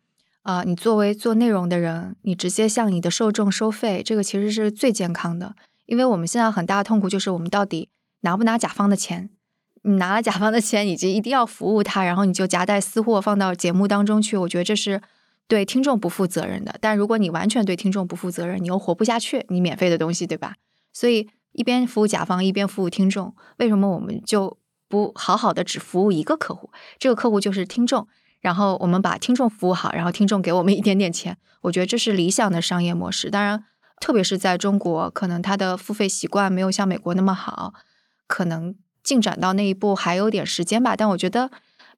[0.42, 5.54] 啊，你作为做内容的人，你直接向你的受众收费，这个其实是最健康的。
[5.84, 7.90] 因为我们现在很大的痛苦就是我们到底
[8.22, 9.28] 拿不拿甲方的钱？
[9.82, 15.02] 你拿了甲方的钱，以及一定要服务他，然后你就夹带私货放到节目当中去，我觉得这是
[15.46, 16.74] 对听众不负责任的。
[16.80, 20.54] 但如果你完全对听众不负责任，你又活不下去，你免费的东西，对吧？
[20.94, 26.70] 所以一边服务甲方，一边服务听众，为什么我们就不好好的只服务一个客户？
[26.98, 28.06] 这个客户就是听众，
[28.40, 33.30] 然后我们把听众服务好，然后听众给我们一点点钱，我觉得这是理想的商业模式。
[33.30, 33.64] 当然。
[34.00, 37.72] 特别是在中国，可能他的付费习惯没有像美国那么好，
[38.26, 38.74] 可能
[39.04, 40.94] 进展到那一步还有点时间吧。
[40.94, 41.50] 但我觉得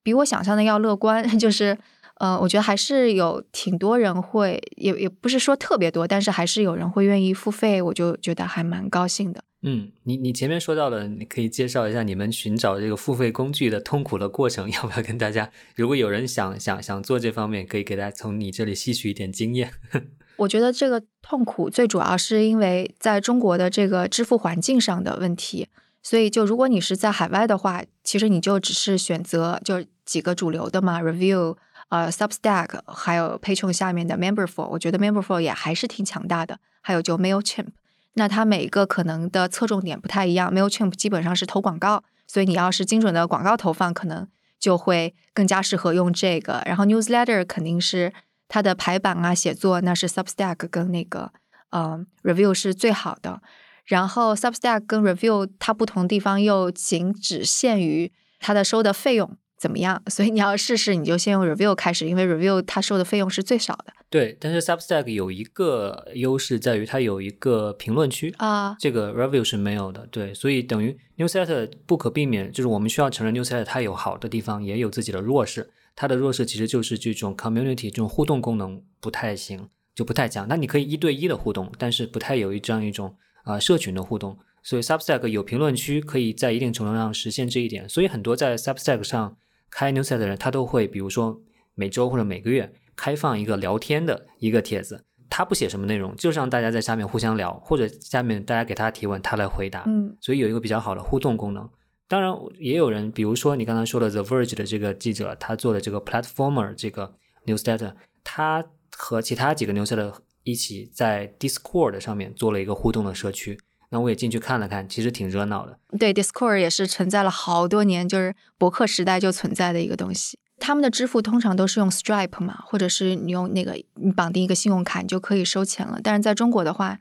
[0.03, 1.77] 比我想象的要乐观， 就是，
[2.19, 9.45] 呃，我觉得还是有挺多人会，也也不是说特别多，但是还是有人会愿意付费，我就觉得还蛮高兴的。
[9.63, 15.51] 嗯，你你前面说到的，你可以介绍一下你们寻找这个付费工具的痛苦的过程， 要不要跟大家？
[15.75, 19.73] 如果有人想想想做这方面，可以给大家从你这里吸取一点经验。
[20.37, 25.69] 我觉得这个痛苦最主要是因为在中国的这个支付环境上的问题，
[26.03, 31.57] 所以就如果你是在海外的话，其实你就只是选择就几个主流的嘛，Review、
[31.89, 36.59] 呃 Substack，还有 p a t r o n 下面的 Memberful，我觉得 Memberful 也还是挺强大的。
[36.81, 37.69] 还有就 Mailchimp，
[38.15, 44.29] 那它每一个可能的侧重点不太一样，Mailchimp 基本上是投广告，所以你要是精准的广告投放，可能
[44.59, 46.63] 就会更加适合用这个。
[46.67, 48.13] 然后 Newsletter 肯定是。
[48.49, 51.33] 它的排版啊，写作那是 Substack 跟那个
[51.71, 53.43] 呃 Review 是最好的。
[53.87, 63.93] 然后 Substack 跟 Review 它不同地方又仅只限于它的收的费用怎么样，所以你要试试，你就先用 Review 开始，因为 Review 它收的费用是最少的。
[64.11, 70.07] 对，但是 Substack 有一个优势在于它有一个评论区啊，这个 Review 是没有的。
[70.11, 75.71] 对，所以等于 Newsletter 不可避免，就是我们需要承认 Newsletter 它有好的地方，也有自己的弱势。
[75.95, 80.47] 它的弱势其实就是这种 community 这种互动功能不太行，就不太强。
[80.47, 84.39] 那你可以一对一的互动，但是不太有一这样一种啊社群的互动。
[84.63, 87.89] 所以 Substack 有评论区，可以在一定程度上实现这一点。
[87.89, 89.37] 所以很多在 Substack 上
[89.71, 91.41] 开 newsletter 的人，他都会比如说
[91.75, 99.85] 每周或者每个月开放一个聊天的一个帖子，他不写什么内容，就是让大家在下面互相聊，或者下面大家给他提问，他来回答。
[99.87, 101.69] 嗯，所以有一个比较好的互动功能。
[102.09, 107.13] 当然，也有人，比如说你刚才说的 The Verge 的这个记者，他做的这个 Platformer 这个
[107.47, 108.65] newsletter，他
[108.97, 110.15] 和其他几个 newsletter
[110.45, 113.59] 一起在 Discord 上面做了一个互动的社区。
[113.91, 115.79] 那我也进去看了看，其实挺热闹的。
[115.99, 120.39] 对，Discord 也是存在了好多年，就是博客时代就存在的一个东西。
[120.59, 126.01] 他们的支付通常都是用 Stripe 嘛，或者是你用那个你绑定一个信用卡，你就可以收钱了。
[126.03, 126.99] 但是在中国的话，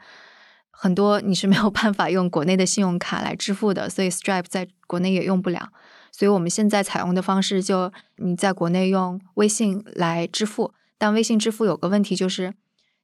[0.70, 5.70] 很多你是没有办法用国内的信用卡来支付的，所以 Stripe 在国内也用不了。
[6.12, 12.54] 所以我们现在采用的方式就你在国内用微信来支付，但微信支付有个问题就是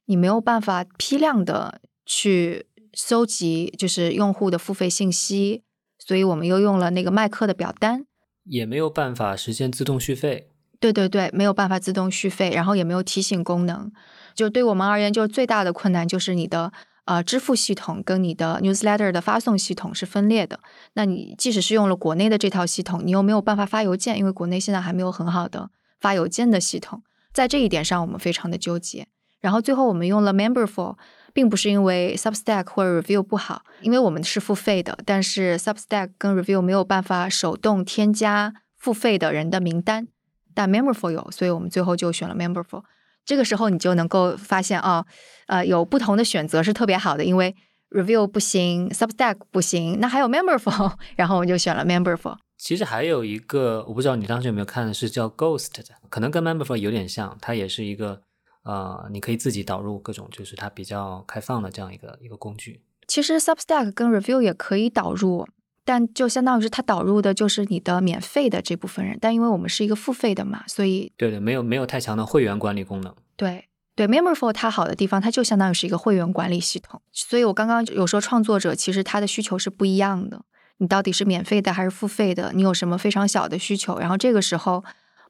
[0.04, 5.62] 你没有办法批量的去搜集就是用户的付费信息，
[5.98, 8.04] 所以我们又用了那个麦克的表单，
[8.44, 10.48] 也没有办法实现自动续费。
[10.78, 13.92] 对对对，没有办法自动续费，然后也没有提醒功能。
[14.34, 16.72] 就对我们而言，就是最大的困难就是你的
[17.04, 20.58] 呃支付系统跟你的 newsletter 的发送系统是分裂的。
[20.94, 25.70] 那你即使是用了国内的这套系统，你又没有办法发邮件，因为国内现在还没有很好的
[26.00, 27.02] 发邮件的系统。
[27.32, 29.06] 在这一点上，我们非常的纠结。
[29.40, 30.96] 然后最后我们用了 Memberful，
[31.32, 40.08] 并不是因为 Substack 或者 Review 不好，因为我们是付费的，但是 Substack 跟 Review 没有办法手动添加付费的人的名单。
[40.54, 42.82] 但 Memberful 有，所以我们最后就选了 Memberful。
[43.24, 45.06] 这个时候你就能够发现啊，
[45.46, 47.54] 呃，有不同的选择是特别好的，因为
[47.90, 52.36] Review 不行，Substack 不行，那还有 Memberful， 然后我们就选了 Memberful。
[52.58, 58.22] 其实还有一个，我不知道你当时有没有看的是叫 Ghost 的，可能跟 Memberful 有点像，它也是一个
[58.62, 62.82] 呃，你可以自己导入各种，就是它比较开放的这样一个一个工具。
[63.06, 65.46] 其实 Substack 跟 Review 也可以导入。
[65.84, 73.12] 但就相当于是它导入的就是你的免费的这部分人，但因为我们是一个付费的嘛，所以对对，没有没有太强的会员管理功能。
[73.34, 73.64] 对
[73.96, 77.02] 对，Memberful 它好的地方，它就相当于是一个会员管理系统。
[77.10, 80.44] 所以我刚刚有说创作者其实他的需求是不一样的，
[80.78, 82.52] 你到底是免费的还是付费的？
[82.54, 83.98] 你有什么非常小的需求？
[83.98, 84.84] 然后这个时候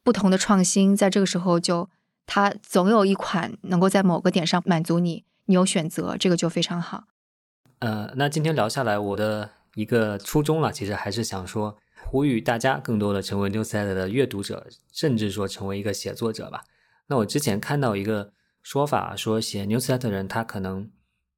[0.05, 1.89] 不同的创新，在这个时候就
[2.27, 7.05] 它总有一款能够在某个点上满足你，你有选择，这个就非常好。
[7.79, 9.51] 呃，那今天聊下来，我的。
[9.75, 16.64] 一个初衷了，其实还是想说，呼吁大家更多的成为 newsletter 的阅读者，甚至说成为一个写作者吧。
[17.07, 20.91] 那我之前看到一个说法，说写 newsletter 人他可能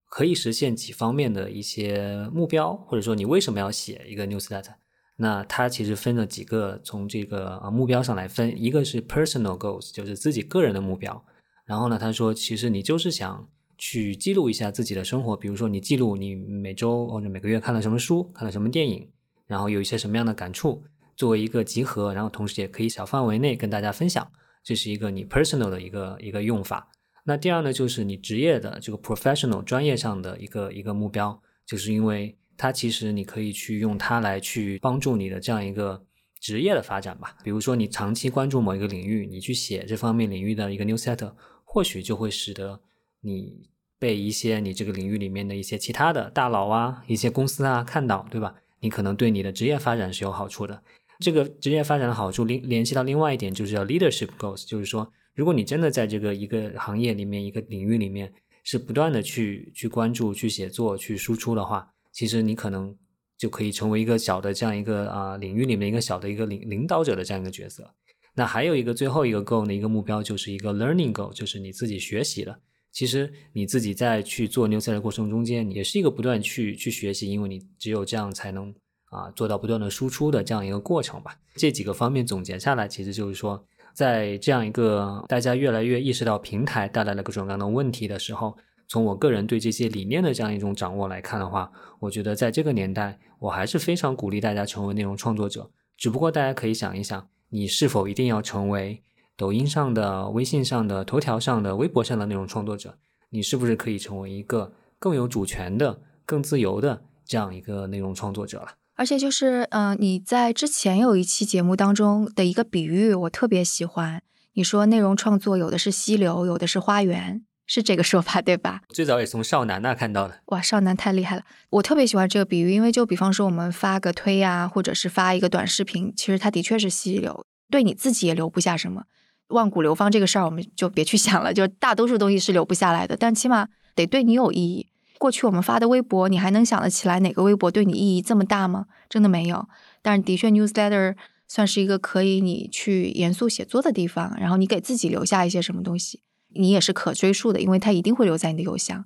[0.07, 4.75] 可以实现几方面的一些目标，或者说你为什么要写一个 newsletter？
[5.17, 11.25] 那他其实分了几个，从这个啊目标上来分，一个是 personal goals，就是自己个人的目标。
[11.65, 13.49] 然后呢，他说其实你就是想。
[13.77, 19.11] 去记录一下自己的生活，比如说你记录你每周或者每个月看了什么书，看了什么电影，
[19.49, 20.85] 然后有一些什么样的感触，
[21.17, 24.31] 作为一个集合，然后同时也可以小范围内跟大家分享，
[24.63, 26.89] 这是一个你 personal 的一个一个用法。
[27.25, 36.05] 那第二呢，就是你职业的这个 professional 专业上的一个一个目标，就是因为它其实你可以去用它来去帮助你的这样一个
[36.41, 37.37] 职业的发展吧。
[37.43, 41.33] 比如说你长期关注某一个领域，你去写这方面领域的一个 newsletter，
[41.65, 42.81] 或许就会使得。
[43.27, 48.55] 你被一些你这个领域里面的一些其他的大佬啊、一些公司啊看到，对吧？
[48.81, 50.83] 你可能对你的职业发展是有好处的。
[51.21, 58.31] 这个职业发展的好处联联系到另外一点，就是叫 leadership goals，就是说，如果你真的在这个一个行业里面、一个领域里面
[58.63, 62.97] 是不断的去去关注、去写作、去输出的话，其实你可能
[63.37, 67.93] 就可以成为一个小的这样一个啊领域里面一个小的一个领领导者的这样一个角色。
[68.37, 72.59] 那还有一个最后一个 goal 的一个目标，就是一个 learning goal，就是你自己学习的。
[72.93, 78.73] 其实你自己在去做牛赛的过程中间，也是一个不断去去学习，因为你只有这样才能
[79.07, 81.37] 啊做到不断的输出的这样一个过程吧。
[81.57, 88.57] 这几个方面总结下来，其实就是说，在这样一个大家越来越意识到平台带来了各种各样的问题的时候，
[88.89, 91.71] 从我个人对这些理念的这样一种掌握来看的话，
[92.01, 95.71] 我觉得在这个年代，我还是非常鼓励大家成为内容创作者。
[95.97, 99.03] 只不过大家可以想一想，你是否一定要成为？
[99.37, 102.99] 抖音上的、微信上的、头条上的、微博上的内容创作者，
[103.31, 108.69] 你是不是可以成为一个更有主权的、更自由的这样一个内容创作者了？
[108.95, 114.23] 而且就是，嗯，你在之前有一期节目当中的一个比喻，我特别喜欢。
[114.53, 118.83] 你说内容创作有的是溪流，有的是花园，是这个说法对吧？
[118.91, 120.41] 最早也从少男那看到的。
[120.47, 121.43] 哇，少男太厉害了！
[121.71, 129.05] 我特别喜欢这个比喻，因为就比方说我们发个推呀，或者是发一个短视频，其实它的确是溪流，对你自己也留不下什么。
[129.49, 131.53] 万古流芳这个事儿，我们就别去想了。
[131.53, 134.89] 就大多数东西是留不下来的，但起码得对你有意义。
[135.19, 138.87] 过去我们发的微博，你还能想得起来哪个微博对你意义这么大吗？
[139.09, 139.69] 真的没有。
[140.03, 141.15] 但是的确，newsletter
[141.47, 146.21] 算是一个可以你去严肃写作的地方，然后你给自己留下一些什么东西，
[146.57, 149.05] 你也是可追溯的，因为它一定会留在你的邮箱。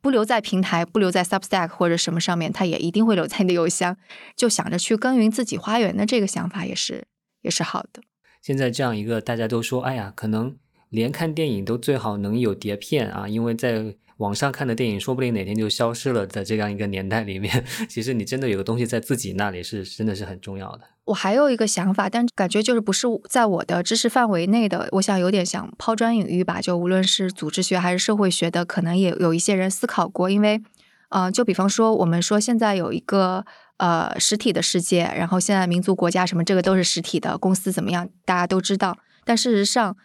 [0.00, 3.96] 不留在平台，不留在 Substack 或者什么上面，它也一定会留在你的邮箱。
[4.36, 7.04] 就想着去耕耘自己花园的这个想法，也是
[7.42, 8.02] 也是好的。
[8.42, 10.56] 现在这样一个大家都说，哎呀，可能
[10.90, 13.96] 连看电影都最好能有碟片啊，因为在。
[14.18, 20.82] 网上看的电影说不定哪天就消失了在这样一个年代里面， 其实你真的有个东西在自己那里是真的是很重要的。
[21.06, 24.88] 我还有一个想法，但感觉就是不是在我的知识范围内的。
[24.92, 30.30] 我想有点想抛砖引玉吧，就无论是组织学还是社会学的，可能也有一些人思考过。
[30.30, 30.62] 因为，
[31.10, 33.44] 呃，就比方说我们说现在有一个
[33.76, 39.96] 呃实体的世界，然后现在民族国家什么这个都是实体的，公司怎么样大家都知道，但事实上。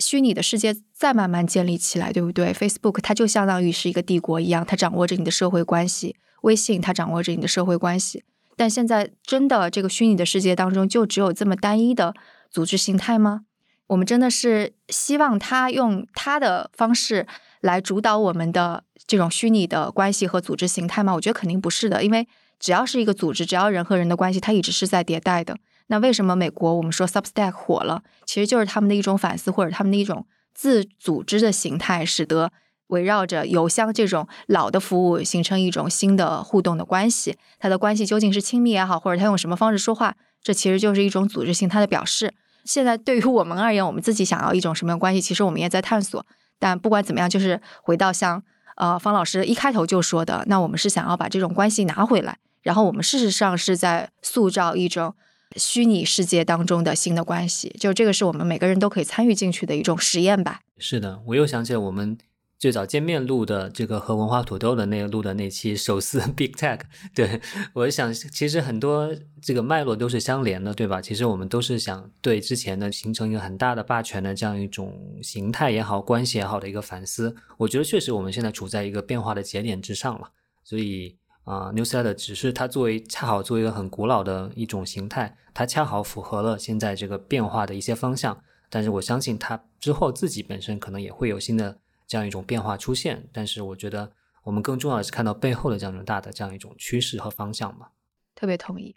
[0.00, 8.24] 虚拟的世界再慢慢建立起来，对不对？Facebook 它就相当于是一个帝国一样，它掌握着你的社会关系；微信它掌握着你的社会关系。
[8.56, 12.14] 但现在真的这个虚拟的世界当中，就只有这么单一的
[12.50, 13.42] 组织形态吗？
[13.88, 17.26] 我们真的是希望他用他的方式
[17.60, 21.14] 来主导我们的这种虚拟的关系和组织形态吗？
[21.14, 22.26] 我觉得肯定不是的，因为
[22.58, 25.56] 只要是一个组织，只要人和人的关系，它一直是在迭代的。
[25.88, 28.02] 那为什么美国我们说 Substack 火了？
[28.24, 32.50] 其实就是他们的一种反思，或者他们的一种自组织的形态，使得
[32.88, 37.36] 围绕着邮箱这种老的服务形成一种新的互动的关系。
[37.58, 42.34] 它的关系究竟是亲密也好，或者他用什么方式说话，这其实就是一种组织形态的表示。
[42.64, 46.24] 现在对于我们而言，我们自己想要一种什么样关系，其实我们也在探索。
[46.58, 48.42] 但不管怎么样，就是回到像
[48.76, 55.14] 呃方老师一开头就说的，那我们是想要把这种关系拿回来，然后我们事实上是在塑造一种。
[55.56, 60.58] 虚拟世界当中的新的关系，就这个是我们每个人都可以参与进去的一种实验吧。
[60.78, 62.18] 是的，我又想起我们
[62.64, 66.80] 最早见面录的这个和文化土豆的那个录的那期手撕 Big Tech。
[67.14, 67.38] 对
[67.74, 70.98] 我想，其实很多这个脉络都是相连的，对吧？
[70.98, 77.36] 其实我们都是想对之前的形成一个很大的霸权的这样一种形态也好、关系也好的一个反思。
[77.58, 80.30] 我觉得确实我们现在处在一个变化的节点之上了，
[80.64, 81.18] 所以。
[81.44, 88.40] 啊，Newsletter 只是它作为恰好作为一个很古老的一种形态，它恰好符合了现在这个变化的一些方向。
[88.70, 91.76] 但是我相信它之后自己本身可能也会有新的
[92.06, 93.28] 这样一种变化出现。
[93.32, 94.12] 但是我觉得
[94.44, 97.88] 我们更重要的是看到背后的这样一种大的这样一种趋势和方向嘛。
[98.34, 98.96] 特别同意。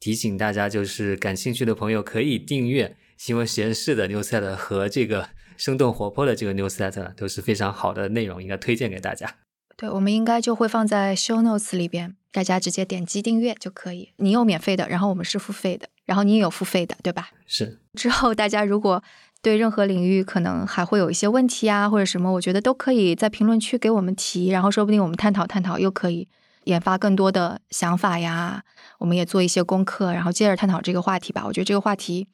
[0.00, 9.38] 提醒大家，就是感兴趣的朋友可以订阅新闻实验室的 Newsletter 和这个生动活泼的这个 Newsletter，都是非常好的内容，应该推荐给大家。
[9.76, 14.12] 对，我们应该就会放在 show notes 里边，大家直接点击订阅就可以。
[14.16, 17.30] 你有免费的，然后我们是付费的，然后你也有付费的，对吧？
[17.46, 17.80] 是。
[17.94, 19.02] 之后大家如果
[19.40, 26.28] 对任何领域可能还会有一些问题啊，或者什么，我觉得都可以在评论区给我们提，然后说不定我们探讨探讨，又可以
[26.64, 28.62] 研发更多的想法呀。
[28.98, 31.44] 我们也做一些功课，然后接着探讨这个话题吧。
[31.46, 32.26] 我觉得这个话题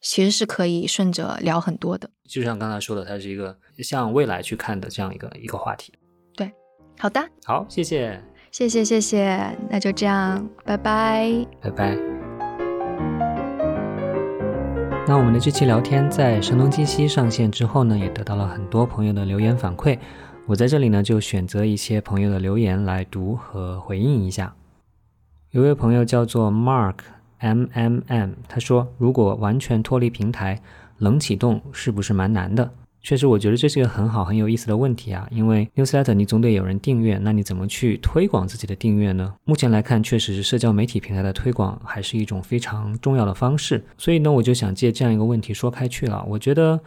[0.00, 2.08] 其实是可以顺着聊很多的。
[2.28, 5.92] 就像刚才说的，它是一个向未来去看的这样一个一个话题。
[6.36, 6.50] 对
[6.98, 12.11] 好的，好，谢谢，谢谢，谢谢，那就这样，拜拜，拜拜。
[15.04, 19.98] 那我们的这期聊天在声东击西上线之后呢，也得到了很多朋友的留言反馈。
[20.46, 24.54] 我在这里呢，就选择一些朋友的留言来读和回应一下。
[25.50, 26.94] 有位朋友叫做 Mark
[27.38, 30.62] M M M，他说：“如果完全脱离平台，
[30.98, 32.70] 冷启动是不是蛮难的？”
[33.02, 35.26] 确实，我觉得这是一个很好、很有意思的问题啊。
[35.32, 39.34] 因为 newsletter 你总得有人订阅，那你怎么去推广自己的订阅呢？
[39.44, 43.84] 目前来看，确实是社交媒体平台的推广还是一种非常重要的方式。
[43.98, 46.24] 所以呢，我就想借这样一个问题说开去了。
[46.28, 46.78] 我觉得，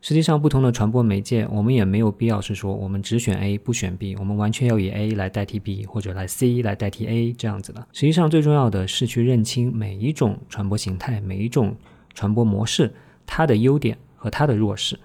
[0.00, 7.84] 实际上不同的传播媒介，我们也没有必要是说我们只选 A 不选 B，我们完全要以 A 来代替 B 或者来 C 来代替 A 这样子的。
[7.92, 11.74] 实际上，最重要的是去认清每一种传播形态、每一种
[12.14, 12.94] 传播模式
[13.26, 14.96] 它的优点和它的弱势。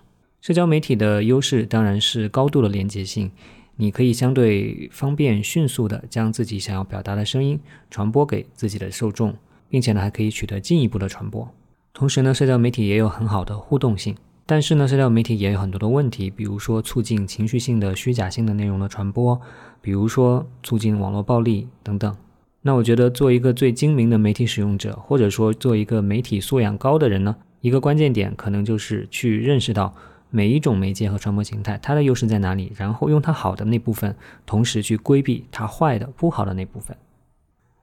[0.42, 3.30] 社交媒体的优势当然是高度的连接性，
[3.76, 7.60] 你可以相对方便、迅速的将自己想要表达的声音
[7.92, 9.36] 传播给自己的受众，
[9.68, 11.46] 并且呢还可以取得进一步的传播。
[11.94, 19.40] 同时呢，社交媒体也有很好的互动性，但是呢，社交媒体也有很多的问题，比如说促进情绪性的、虚假性的内容的传播，
[19.82, 22.16] 比如说促进网络暴力等等。
[22.62, 29.94] 那我觉得，做一个最精明的媒体使用者，或者说做一个媒体素养高的人呢，一个关键点可能就是去认识到。
[30.30, 32.72] 每一种媒介和传播形态，它的优势在哪里？
[32.76, 34.16] 然后用它好的那部分，
[34.46, 36.96] 同时去规避它坏的、不好的那部分。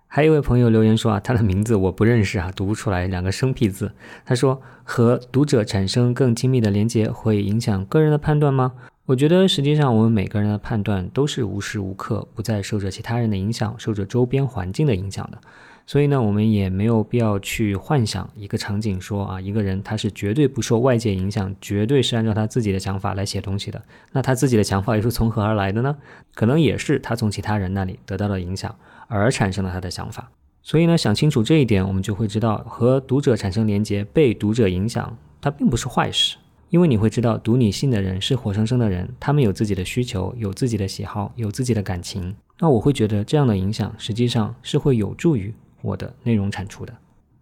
[0.09, 3.93] 还有一位朋友留言说啊，他的名字我不认识啊，读不出来两个生僻字。
[4.24, 8.74] 他说和读者产生更亲密的连接会影响个人的判断吗？
[9.06, 15.39] 我觉得实际上我们每个人的判断都是无时无刻不在受着其他人的影响，受着周边环境的影响的。
[15.88, 23.80] 所以呢，我们也没有必要去幻想一个场景，说啊，一个人他是绝对不受外界影响，绝对是按照他自己的想法来写东西的。
[24.10, 25.96] 那他自己的想法又是从何而来的呢？
[26.34, 28.74] 可能也是他从其他人那里得到了影响
[29.06, 30.28] 而产生了他的想法。
[30.60, 36.36] 所以呢，想清楚这一点，我们就会知道，和读者产生连接，被读者影响，它并不是坏事。
[36.70, 42.34] 因为你会知道，读你信的人是活生生的人，他们有自己的需求，有自己的喜好，有自己的感情。
[42.58, 45.54] 那我会觉得这样的影响实际上是会有助于
[45.86, 46.92] 我的内容产出的。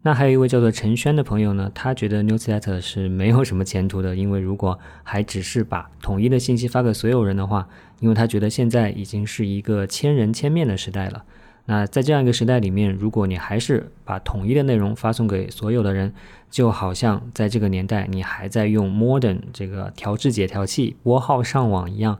[0.03, 7.67] 那还有一位叫做陈轩的朋友呢，他觉得 newsletter 是没有什么前途的，因为如果还只是把统一的信息发给所有人的话，
[8.01, 11.25] 因为他觉得现在已经是一个千人千面的时代了。
[11.65, 16.13] 那在这样一个时代里面，如果你还是把统一的内容发送给所有的人，
[16.51, 22.19] 就好像在这个年代你还在用 modem 这个调制解调器拨号上网一样。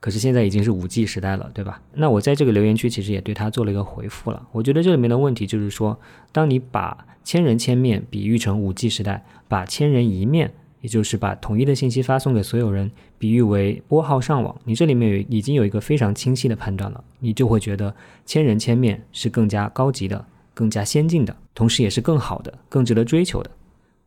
[0.00, 1.80] 可是现在已经是五 G 时代了，对吧？
[1.94, 4.46] 那我在这个留言区其实也对他做了一个回复了。
[4.52, 5.98] 我觉得这里面的问题就是说，
[6.32, 10.52] 当你把千人千面比喻成五 G 时代，把千人一面。
[10.82, 14.54] 也就是把统一的信息发送给所有人，比喻为拨号上网。
[14.62, 17.92] 你这里面已经有一个非常清晰的判断了，你就会觉得
[18.24, 20.24] 千人千面是更加高级的、
[20.54, 23.50] 更加先进的，同时也是更好的、更值得追求的。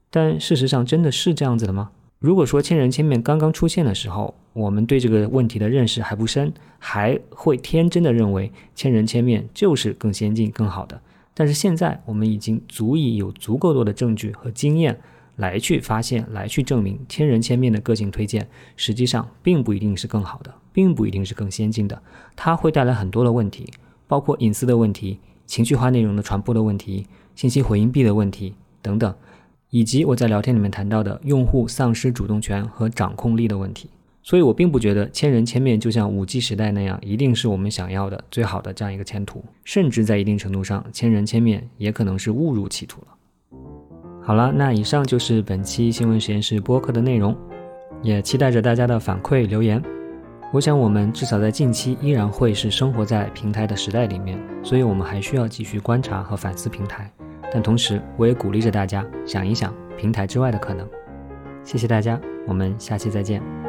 [0.09, 1.91] 但事实上真的是这样子的吗？
[2.19, 11.01] 如果说千人千面刚刚出现的时候，我们对这个问题的认识还不深，还会天真的认为千人千面就是更先进、更好的。
[11.33, 14.99] 但是现在我们已经足以有足够多的证据和经验。
[15.37, 22.01] 来去发现，来去证明，千人千面的个性推荐，实际上并不一定是更好的，并不一定是更先进的，
[22.35, 23.65] 它会带来很多的问题，
[24.05, 29.15] 包括隐私的问题、情绪化内容的传播的问题、信息回应壁的问题等等，
[29.69, 33.89] 以及我在聊天里面谈到的用户丧失主动权和掌控力的问题。
[34.21, 43.07] 所以我并不觉得千人千面就像五 G 时代那样，一定是我们想要的最好的这样一个前途，甚至在一定程度上，千人千面也可能是误入歧途了。
[44.21, 47.35] 好了，那以上就是本期新闻实验室播客的内容，
[48.03, 49.81] 也期待着大家的反馈留言。
[50.51, 57.11] 我想我们至少在近期依然会是生活在平台的时代里面，所以我们还需要继续观察和反思平台。
[57.51, 60.87] 但同时，我也鼓励着大家想一想平台之外的可能。
[61.63, 63.68] 谢谢大家，我们下期再见。